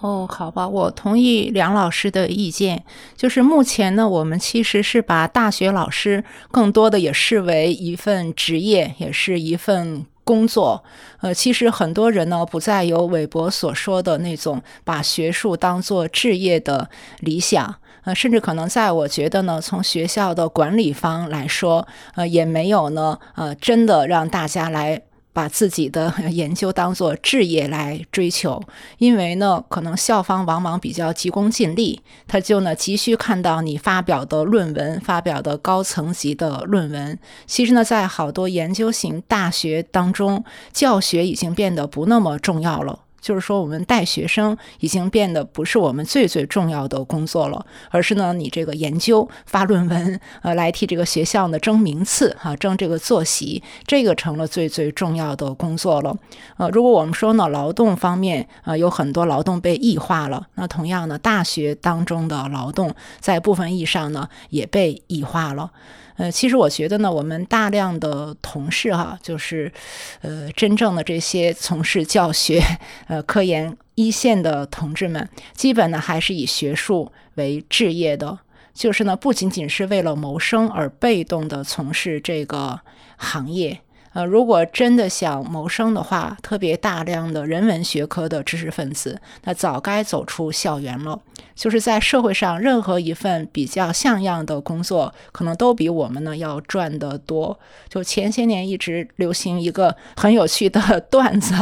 [0.00, 2.84] 哦，好吧，我同意梁老师的意见。
[3.16, 6.22] 就是目前呢，我们其实是把大学老师
[6.52, 10.84] 更多的也视为一份职业，也是一份工作。
[11.20, 16.88] 呃，其实很多人呢，不再有韦伯所说的那种把学术当做置业的
[17.18, 17.74] 理想。
[18.04, 25.02] 呃，甚至可能在我觉得呢，从学校的管理方来说，呃，也没有呢，呃，真的让大家来。
[25.38, 28.60] 把自己的 研究当做置业来追求，
[28.98, 37.16] 因为呢，可能校方往往比较急功近利，他就呢急需看到你发表的论文，发表的高层级的论文。
[37.46, 42.98] 其实呢，在好多研究型大学当中，教学已经变得不那么重要了。
[43.20, 56.16] 就是说，我们带学生已经变得不是我们最最重要的工作了，而是呢，你这个研究发论文，呃，来替这个学校呢争名次哈，争这个坐席，这个成了最最重要的工作了。
[56.56, 65.70] 呃，如果我们说呢，劳动方面，呃，有很多劳动被异化了，那同样呢，大学当中的劳动在部分意义上呢也被异化了。
[66.18, 69.72] 呃，其实我觉得呢，我们大量的同事哈，就是，
[70.20, 72.60] 呃，真正的这些从事教学、
[73.06, 78.40] 呃科研一线的同志们，基本呢还是以学术为置业的，
[78.74, 82.80] 就是呢不仅仅是为了谋生而被动的从事这个
[83.16, 83.80] 行业。
[84.14, 91.20] 呃，如果真的想谋生的话，特别大量的人文学科的知识分子，那早该走出校园了。
[91.54, 97.58] 就是在社会上，任何一份比较像样的工作，可能都比我们呢要赚得多。
[97.88, 101.54] 就前些年一直流行一个很有趣的 段子，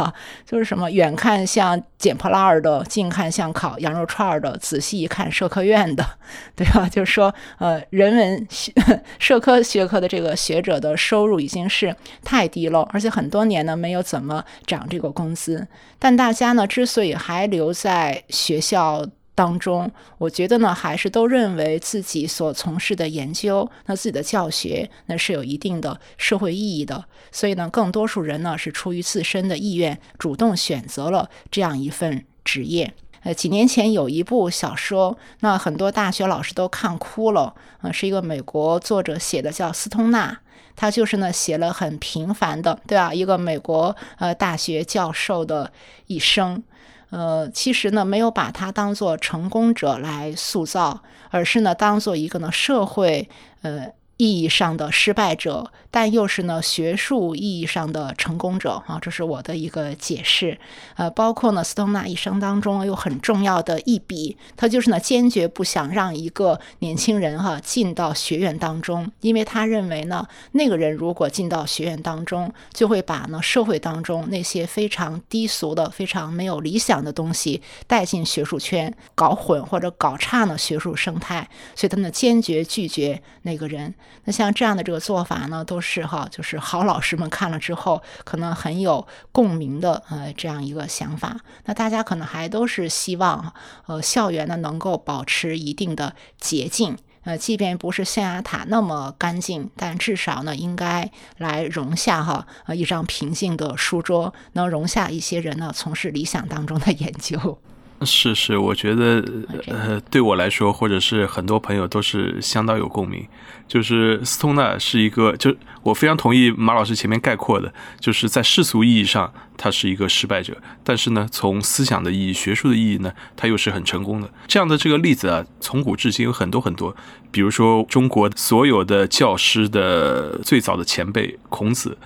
[0.45, 6.05] 就是什么远看像捡破烂的，近看像烤羊肉串的，仔细一看社科院的，
[6.55, 6.89] 对吧？
[6.89, 8.72] 就是说，呃，人文学
[9.18, 15.66] 社科学科的这个学者的收入已经是太低了，而且很多年呢没有怎么涨这个工资。
[15.99, 19.07] 但大家呢之所以还留在学校，
[19.37, 27.05] 当中，我觉得呢，还是都认为自己所从事的研究，那自己的教学，那是有一定的社会意义的。
[27.30, 32.95] 所以呢，更多数人呢是出于自身的意愿，主动选择了这样一份职业。
[33.24, 37.55] 呃，几年前有一部小说，那很多大学老师都看哭了。
[37.82, 40.41] 呃，是一个美国作者写的，叫斯通纳。
[40.74, 43.12] 他就是呢，写了很平凡的，对吧？
[43.12, 45.70] 一个美国呃大学教授的
[46.07, 46.62] 一生。
[47.11, 53.28] 呃，其实呢，没有把他当做成功者来塑造，而是呢，当做一个呢社会
[53.62, 53.92] 呃。
[54.17, 60.59] 意义上的失败者，但又是呢学术意义上的成功者啊，这是我的一个解释。
[60.95, 83.95] 呃，包括呢斯通纳一生当中有很重要的一笔，他就是呢坚决不想让一个年轻人哈进到学院当中，因为他认为呢那个人如果进到学院当中，就会把呢社会当中那些非常低俗的、非常没有理想的东西带进学术圈，搞混或者搞差呢学术生态，所以他呢坚决拒绝那个人。
[84.24, 91.36] 那像这样的这个做法呢，都是哈，就是好老师们看了之后可能很有共鸣的呃这样一个想法。
[91.66, 93.52] 那大家可能还都是希望
[93.86, 107.59] 呃校园呢能够保持一定的洁净，呃，即便不是象牙塔那么干净，但至少呢应该来容下哈呃一张平静的书桌，能容下一些人呢从事理想当中的研究。
[108.03, 109.24] 是是，我觉得
[109.68, 113.26] 呃，对我来说，或者是很多朋友都是相当有共鸣。
[113.66, 124.30] 就是斯通纳是一个，就我非常同意马老师前面概括的，就是在世俗意义上他是一个失败者，但是呢，从思想的意义、学术的意义呢，他又是很成功的。
[124.47, 126.94] 这样的这个例子啊，从古至今有很多很多。
[127.30, 131.97] 比如说，中国所有的教师的最早的前辈孔子。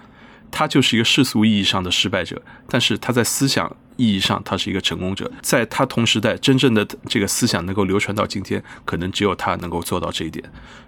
[0.50, 5.30] 他就是一个世俗意义上的失败者，但是他在思想意义上，他是一个成功者。
[5.42, 10.44] 在他同时代，真正的这个思想能够流传到今天，可能只有他能够做到这一点。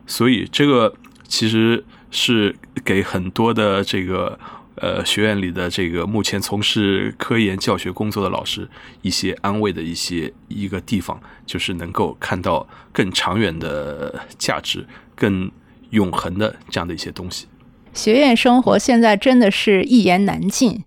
[0.07, 0.95] 所以，这个
[1.27, 2.55] 其实是
[2.85, 4.39] 给很多的这个
[4.75, 8.69] 呃学院里的这个目前从事科研教学工作的老师
[9.03, 15.51] 一些安慰的一些一个地方，就是能够看到更长远的价值、更
[15.91, 17.47] 永恒的这样的一些东西。
[17.95, 20.83] 学院生活现在真的是一言难尽，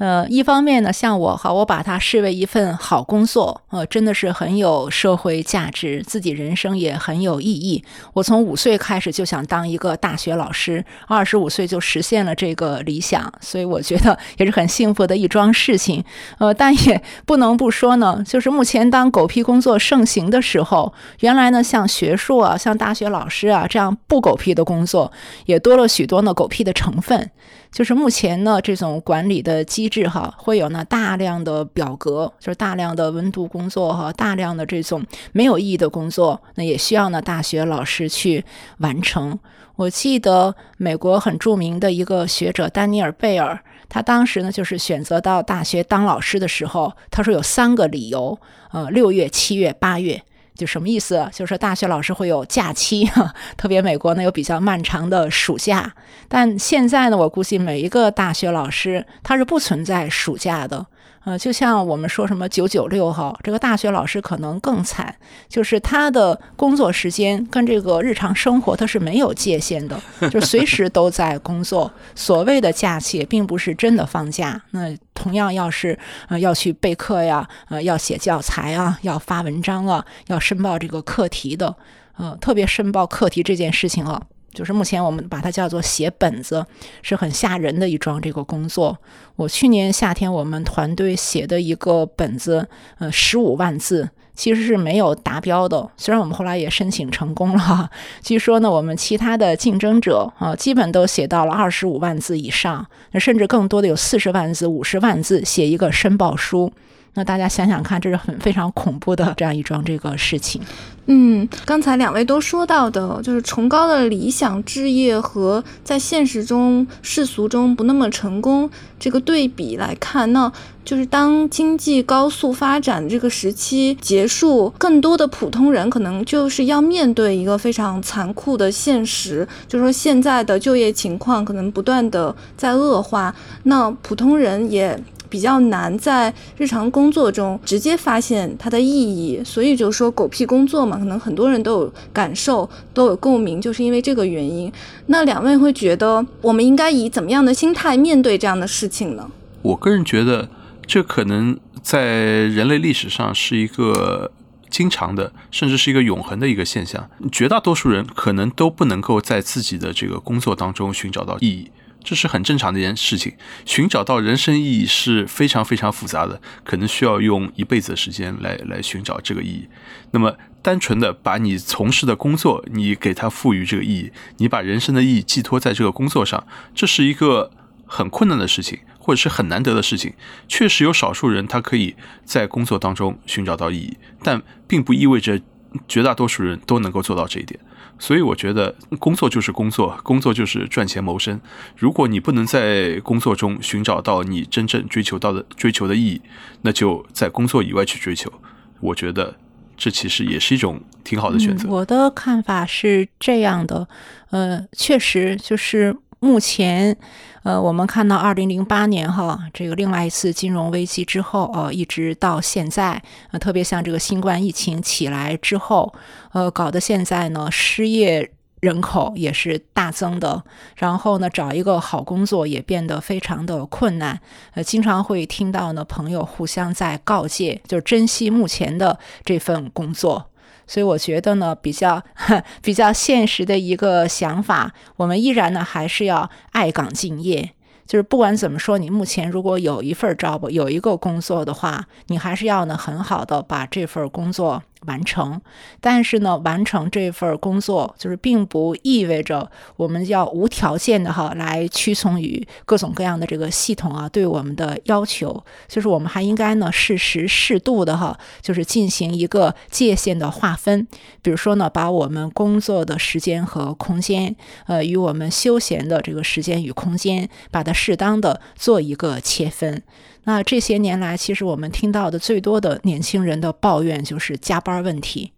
[0.00, 7.84] 呃，一方面呢，像我哈，我把它视为一份好工作，呃，真的是很有社会价值，自己人生也很有意义。
[8.14, 16.02] 我从五岁开始就想当一个大学老师，二十五岁就实现了这个理想，所以我觉得也是很幸福的一桩事情。
[16.38, 25.12] 呃，但也不能不说呢，就是目前当狗屁工作盛行的时候，原来呢，像学术啊，像大学老师啊这样不狗屁的工作，
[25.44, 27.30] 也多了许多呢狗屁的成分。
[27.70, 38.44] 就是目前呢，这种管理的机制哈，会有呢大量的表格，就是大量的文读工作和大量的这种没有意义的工作，那也需要呢大学老师去
[38.78, 39.38] 完成。
[39.76, 43.58] 我记得美国很著名的一个学者丹尼尔贝尔，
[43.88, 48.38] 他当时呢就是选择到大学当老师的时候，他说有三个理由，
[48.72, 50.20] 呃，六月、七月、八月。
[50.60, 51.26] 就什么意思？
[51.32, 53.10] 就是说大学老师会有假期，
[53.56, 55.92] 特别美国呢有比较漫长的暑假。
[56.28, 60.86] 但现在呢，我估计每一个大学老师他是不存在暑假的。
[61.30, 65.14] 呃，就像我们说什么九九六哈，这个大学老师可能更惨，
[65.48, 71.88] 就是他的工作时间跟这个日常生活他是没有界限的，就随时都在工作。
[72.16, 74.60] 所谓的假期，并不是真的放假。
[74.72, 81.76] 那同样，要是呃要去备课呀，呃要写教材啊，要发文章啊，要申报这个课题的，
[82.16, 84.20] 呃，特别申报课题这件事情啊。
[84.52, 86.64] 就是目前我们把它叫做写本子，
[87.02, 88.98] 是很吓人的一桩这个工作。
[89.36, 95.88] 我去年夏天我们团队写的一个本子，呃，十五万字，其实是没有达标的。
[95.96, 97.90] 虽然我们后来也申请成功了，
[98.22, 106.72] 据说呢，我们其他的竞争者啊，基本都写到了二十五万字以上，那甚至更多的有四十万字、五十万字写一个申报书。
[107.14, 110.62] 那大家想想看，这是很非常恐怖的这样一桩这个事情。
[111.06, 120.52] 嗯，刚才两位都说到的，就是崇高的理想置业和在现实中世俗中不那么成功这个对比来看，那
[120.84, 133.34] 就是当经济高速发展这个时期结束，更多的普通人可能就是要面对一个非常残酷的现实，就是说现在的就业情况可能不断的在恶化，
[133.64, 134.96] 那普通人也。
[135.30, 144.70] 比较难在日常工作中直接发现它的意义，所以就说狗屁工作嘛，可能很多人都有感受，都有共鸣，就是因为这个原因。
[145.06, 149.30] 那两位会觉得我们应该以怎么样的心态面对这样的事情呢？
[149.62, 150.48] 我个人觉得，
[150.86, 154.32] 这可能在人类历史上是一个
[154.68, 157.08] 经常的，甚至是一个永恒的一个现象。
[157.30, 161.70] 绝大多数人可能都不能够在自己的这个工作当中寻找到意义。
[162.02, 163.34] 这是很正常的一件事情，
[163.64, 169.68] 寻找到人生意义是非常非常复杂的，可能需要用一辈子的时间来来寻找这个意义。
[170.10, 177.50] 那么，单纯的把你从事的工作，你给它赋予这个意义，你把人生的意义寄托在这个工作上，这是一个
[177.86, 180.14] 很困难的事情，或者是很难得的事情。
[180.48, 181.94] 确实有少数人他可以
[182.24, 185.40] 在工作当中寻找到意义，但并不意味着
[185.86, 187.60] 绝大多数人都能够做到这一点。
[188.00, 191.38] 所以我觉得工作就是工作，工作就是赚钱谋生。
[191.76, 196.22] 如果你不能在工作中寻找到你真正追求到的追求的意义，
[196.62, 198.32] 那就在工作以外去追求。
[198.80, 199.36] 我觉得
[199.76, 201.68] 这其实也是一种挺好的选择。
[201.68, 203.86] 我的看法是这样的，
[204.30, 206.96] 呃，确实就是目前。
[207.42, 215.94] 呃，我们看到二零零八年哈，这个另外一次金融危机之后，呃，一直到现在，呃，特别像这个新冠疫情起来之后，
[216.32, 218.30] 呃，搞得现在呢，失业
[218.60, 220.44] 人口也是大增的，
[220.76, 224.20] 然后呢，找一个好工作也变得非常的困难，
[224.52, 230.29] 呃，经常会听到呢，朋友互相在告诫，就是珍惜目前的这份工作。
[230.70, 232.00] 所以我觉得呢，比较
[232.62, 237.50] 比较现实的一个想法，我们依然呢还是要爱岗敬业。
[237.88, 244.62] 就是不管怎么说，你目前如果有一份 job，有一个工作的话，你还是要呢很好的把这份工作。
[244.86, 245.40] 完成，
[245.80, 260.86] 但是呢，完成这份工作就是并不意味着我们要无条件的哈来屈从于各种各样的这个系统啊对我们的要求，就是我们还应该呢适时适度的哈，就是进行一个界限的划分，
[261.20, 264.34] 比如说呢，把我们工作的时间和空间，
[264.66, 269.82] 呃，与我们休闲的这个时间与空间，把它适当的做一个切分。
[270.24, 275.32] 那这些年来，其实我们听到的最多的年轻人的抱怨就是加班问题，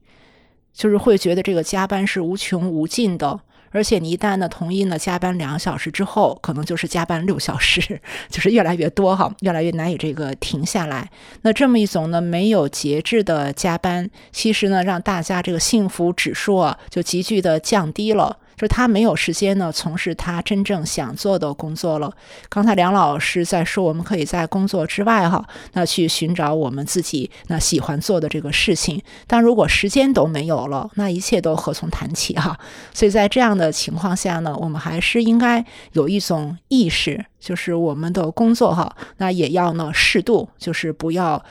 [0.74, 11.10] 就是会觉得这个加班是无穷无尽的，而且你一旦呢同意呢加班两小时之后，可能就是加班六小时， 就是越来越多哈，越来越难以这个停下来。
[11.42, 18.38] 那这么一种呢没有节制的加班，其实呢让大家这个幸福指数啊就急剧的降低了。
[18.62, 22.12] 就他没有时间呢从事他真正想做的工作了。
[22.48, 29.02] 刚才梁老师在说，我们可以在工作之外哈，那去寻找我们自己那喜欢做的这个事情。
[29.26, 32.56] 但如果时间都没有了，那一切都何从谈起哈？
[32.94, 41.44] 所以在这样的情况下呢，我们还是应该有一种意识，就是我们的工作哈，那也要呢适度，就是不要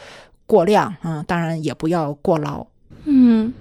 [0.45, 2.65] 过量，嗯，当然也不要过劳。
[3.03, 3.53] 嗯，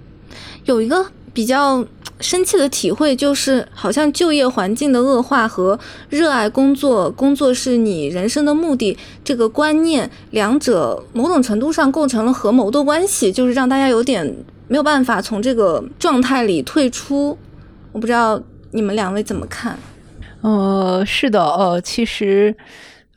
[0.63, 1.85] 有一个比较
[2.21, 14.35] 深切的体会，就是好像就业环境的恶化和热爱工作、工作是你人生的目的这个观念，两者某种程度上构成了合谋的关系，就是让大家有点
[14.67, 17.37] 没有办法从这个状态里退出。
[17.91, 18.41] 我不知道
[18.71, 19.77] 你们两位怎么看？
[20.41, 22.55] 呃，是的，呃，其实。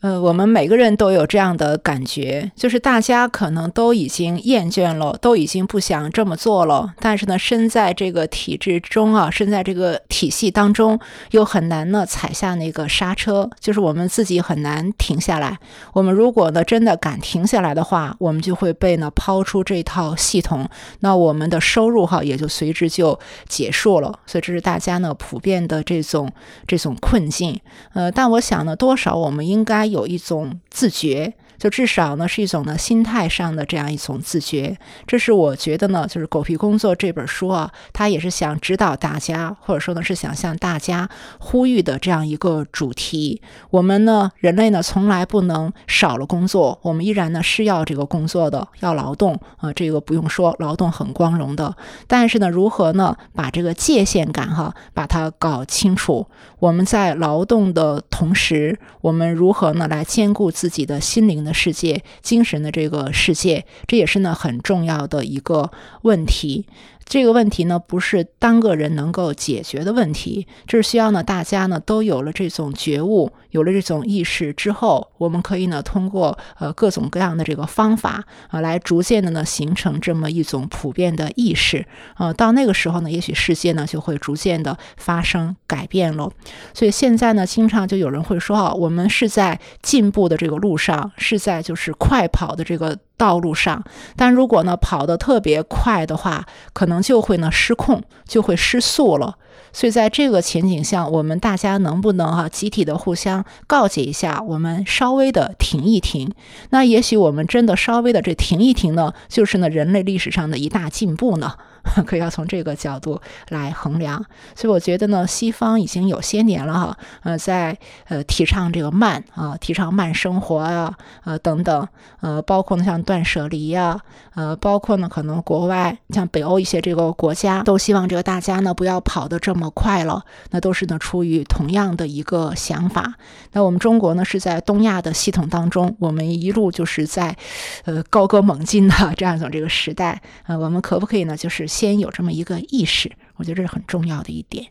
[0.04, 6.92] 呃，我们每个人都有这样的感觉，就是大家可能都已经厌倦了，都已经不想这么做了。
[7.00, 11.00] 但是呢，身在这个体制中啊，身在这个体系当中，
[11.30, 15.58] 又很难呢踩下那个刹车，就是我们自己很难停下来。
[15.94, 20.68] 我们如果呢真的敢停下来的话，我们就会被呢抛出这套系统，
[21.00, 24.18] 那我们的收入哈也就随之就结束了。
[24.26, 26.30] 所以这是大家呢普遍的这种
[26.66, 27.58] 这种困境。
[27.94, 29.93] 呃，但我想呢，多少我们应该。
[29.94, 31.32] 有一种自觉。
[31.58, 34.76] 就至少呢是一种呢心态上的这样一种自觉，
[35.06, 43.40] 这是我觉得呢，就是《狗皮工作》这本书啊，它也是想指导大家，或者说呢是想向大家呼吁的这样一个主题。
[43.70, 51.76] 我们呢，人类呢，从来不能少了工作，我们依然呢是要这个工作的，要劳动啊，这个不用说，劳动很光荣的。
[52.08, 56.26] 但是呢，如何呢把这个界限感哈把它搞清楚？
[56.58, 61.43] 我们在劳动的同时，我们如何呢来兼顾自己的心灵？
[61.44, 65.70] 的世界，精神的这个世界，这也是呢很重要的一个
[66.02, 66.64] 问题。
[67.06, 82.32] 这个问题呢，不是单个人能够解决的问题，这是需要呢大家呢都有了这种觉悟，有了这种意识之后，我们可以呢通过呃各种各样的这个方法啊，来逐渐的呢形成这么一种普遍的意识啊。
[82.32, 86.30] 到那个时候呢，也许世界呢就会逐渐的发生改变了。
[86.72, 92.98] 所以现在呢，经常就有人会说啊，我们是在进步的这个路上，是在就是快跑的这个。
[93.16, 93.84] 道路上，
[94.16, 99.36] 但如果呢跑得特别快的话，可能就会呢失控，就会失速了。
[99.72, 106.32] 所以在这个前景下，我们大家能不能哈集体的互相告诫一下，我们稍微的停一停？
[106.70, 111.54] 那也许我们真的稍微的这停一停呢，就是呢人类历史上的一大进步呢。
[112.06, 113.20] 可以要从这个角度
[113.50, 114.24] 来衡量，
[114.56, 117.76] 所以我觉得呢，西方已经有些年了哈，呃，在
[118.08, 121.86] 呃提倡这个慢啊，提倡慢生活啊，呃等等，
[122.20, 124.00] 呃，包括呢像断舍离呀，
[124.34, 133.14] 呃，包括呢可能国外像北欧一些这个国家都希望这个大家呢不要跑得这么快了，那都是呢出于同样的一个想法。
[133.52, 137.36] 那我们中国呢是在东亚的系统当中，我们一路就是在
[137.84, 141.68] 呃高歌猛进的 这样一种这个时代，呃，我们可不可以呢就是。
[141.74, 144.64] 先有这么一个意识，我觉得这是很重要的一点。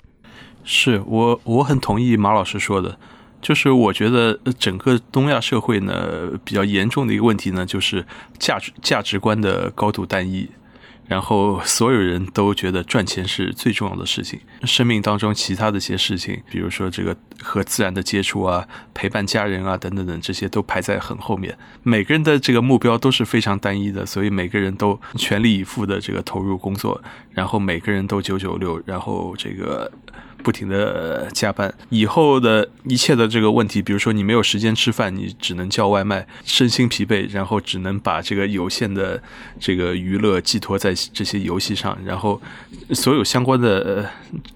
[0.63, 2.97] 是我我很同意马老师说的，
[3.41, 8.05] 就是我觉得整个东亚社会呢比较严重的一个问题呢，就是
[8.39, 10.49] 价值价值观的高度单一。
[11.07, 21.57] 然后所有人都觉得赚钱是最重要的事情，生命当中其他的一些事情，比如说这个和自然的接触啊、陪伴家人啊等等等，这些都排在很后面。
[21.83, 27.01] 每个人的这个目标都是非常单一的，所以每个人都全力以赴的这个投入工作，
[27.31, 29.91] 然后每个人都九九六，然后这个。
[30.43, 39.21] 不停的加班，以后的一切的这个问题，比如说你没有时间吃饭，你只能叫外卖，身心疲惫，然后只能把这个有限的
[39.59, 42.41] 这个娱乐寄托在这些游戏上，然后
[42.91, 44.07] 所有相关的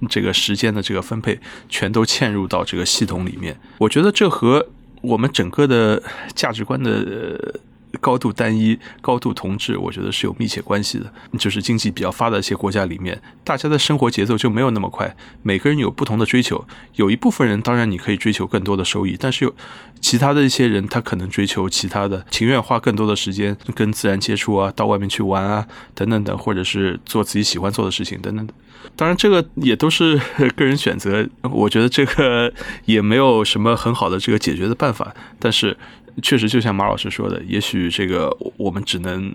[0.09, 3.57] 这个时间的这个分配，全都嵌入到这个系统里面。
[3.77, 4.67] 我觉得这和
[5.01, 6.03] 我们整个的
[6.35, 7.61] 价值观的。
[7.98, 11.12] 高度单一、高度同质，我觉得是有密切关系的。
[11.38, 16.66] 就是经济比较发达一些国家里面，大家的生活节奏就没有那么快，每个人有不同的追求。
[16.95, 19.54] 有一部分人，当然你可以追求更多的收益，但是有
[20.02, 28.56] 其他的一些人，他可能追求其他的，情愿花更多的时间跟自然接触啊，到外面去玩啊，等等等，或者是做自己喜欢做的事情等等等。
[28.95, 30.20] 当然，这个也都是
[30.56, 31.28] 个人选择。
[31.43, 32.52] 我觉得这个
[32.86, 35.78] 也没有什么很好的这个解决的办法，但是。
[36.22, 39.34] 确实，就像马老师说的，也许这个我们只能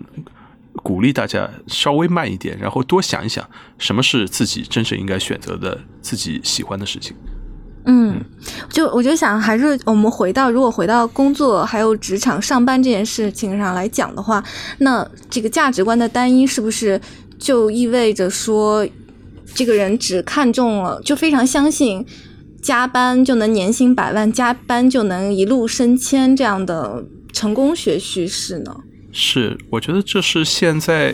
[0.83, 3.47] 鼓励大家稍微慢一点，然后多想一想，
[3.77, 7.15] 什么是自己真正应该选择的、自己喜欢的事情。
[7.85, 8.19] 嗯，
[8.69, 14.43] 就我就想，还是我们回到，如果回到工作还有职场上班这件事情上来讲的话，
[14.79, 16.99] 那这个价值观的单一是不是
[17.37, 18.87] 就意味着说？
[19.55, 22.03] 这个人只看中了，就非常相信
[22.63, 28.77] 加班就能年薪百万，加班就能一路升迁这样的成功学叙事呢？
[29.11, 31.13] 是，我觉得这是现在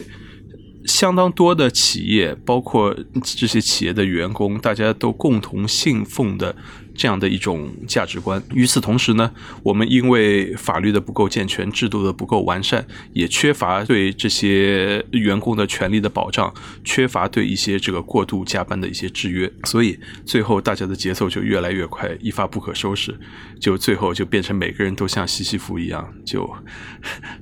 [0.86, 6.56] 相当多的企业，包括这些企业的员工，大家都共同信奉的。
[7.00, 8.44] 这样的一种价值观。
[8.54, 9.32] 与此同时呢，
[9.64, 16.54] 我们因为法律的不够健全，制度的不够完善，也缺乏对这些员工的权利的保障，
[16.84, 23.18] 缺乏对一些这个过度加班的一些制约，所以最后大家的节奏就越来越快，一发不可收拾，
[23.62, 26.54] 就最后就变成每个人都像西西弗一样，就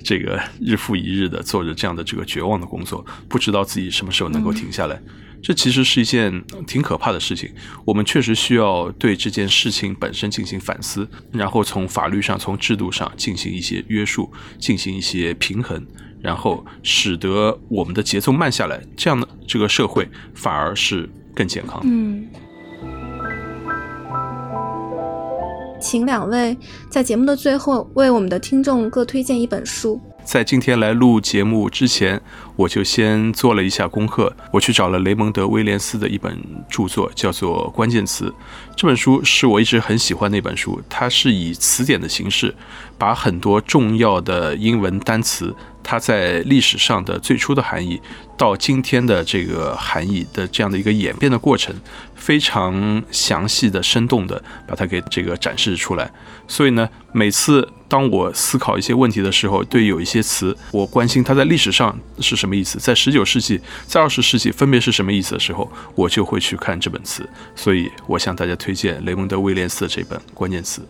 [0.04, 5.02] 这个日复一日的做着这样的这个绝望的工作，不知道自己什么时候能够停下来。
[5.42, 7.50] 这其实是一件挺可怕的事情，
[7.84, 15.86] 我们确实需要对这件事情本身进行反思，然后从法律上、从制度上进行一些约束，进行一些平衡，
[16.20, 21.80] 然后使得我们的节奏慢下来，这样的这个社会反而是更健康。
[21.84, 22.26] 嗯，
[25.80, 26.56] 请两位
[26.90, 30.00] 在节目的最后为我们的听众各推荐一本书。
[30.24, 32.20] 在今天来录节目之前，
[32.58, 36.36] 我就先做了一下功课，我去找了雷蒙德·威廉斯的一本
[36.68, 38.24] 著作，叫做《关键词》。
[38.74, 42.52] 这本书是我一直很喜欢的一本书，它是以词典的形式，
[42.98, 45.54] 把很多重要的英文单词，
[45.84, 48.00] 它在历史上的最初的含义，
[48.36, 51.72] 到今天的这个含义的这样的一个演变的过程，
[52.16, 56.10] 非常详细的、生动的把它给这个展示出来。
[56.48, 57.68] 所以呢，每次。
[57.90, 67.28] 当我思考一些问题的时候，对有一些词，我关心它在历史上是什么什么意思，在十九世纪、在二十世纪分别是什么意思的时候，我就会去看这本词。
[67.54, 70.80] 所以，我向大家推荐雷蒙德·威廉斯的这本《关键词》。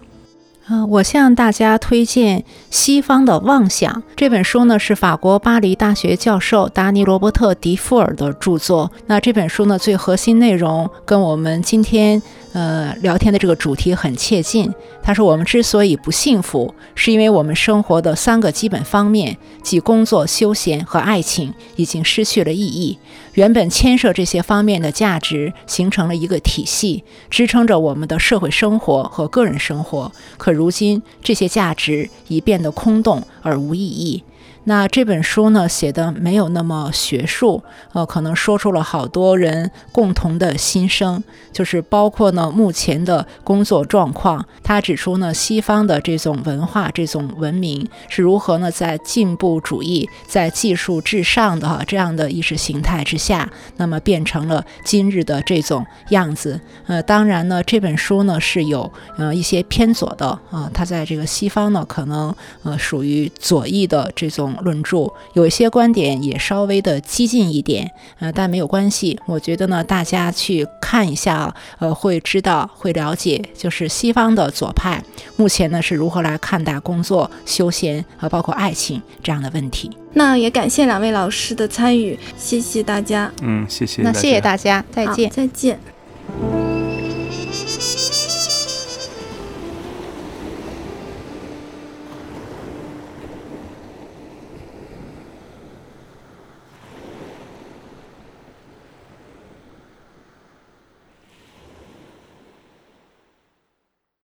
[0.73, 2.41] 啊，我向大家推荐
[2.71, 8.93] 《西方的妄想》这本书呢，是法国巴黎大学教授达尼·罗伯特·迪富尔的著作。
[9.07, 12.23] 那这本书呢，最核心内容跟我们今天。
[12.55, 14.73] 呃，聊天的这个主题很切近。
[15.09, 22.99] 他说，我们之所以不幸福，是因为我们生活的三个基本方面，即工作、休闲和爱情，已经失去了意义。
[23.33, 30.13] 原本牵涉这些方面的价值，形成了一个体系，支撑着我们的社会生活和个人生活。
[30.37, 34.23] 可如今，这些价值已变得空洞而无意义。
[34.69, 37.63] 那这本书呢，写的没有那么学术，
[37.95, 44.45] 呃，可能说出了好多人共同的心声，就是包括呢目前的工作状况。
[44.63, 56.61] 他指出呢，西方的这种文化、这种文明是如何呢，在进步主义、在技术至上的哈这样的意识形态之下，那么变成了今日的这种样子。
[56.87, 62.35] 呃，当然呢，这本书呢是有呃一些偏左的啊，它在这个西方呢可能
[62.65, 64.57] 呃属于左翼的这种。
[64.61, 69.19] 论著有一些观点也稍微的激进一点，呃，但没有关系。
[69.27, 75.03] 我觉得呢，大家去看一下，呃，会知道会了解，就是西方的左派
[75.37, 79.91] 目前呢是如何来看待工作、休闲和包括爱情这样的问题。
[80.15, 83.31] 那也感谢两位老师的参与，谢谢大家。
[83.43, 84.03] 嗯，谢谢。
[84.03, 86.78] 那谢谢大家，再见，再见。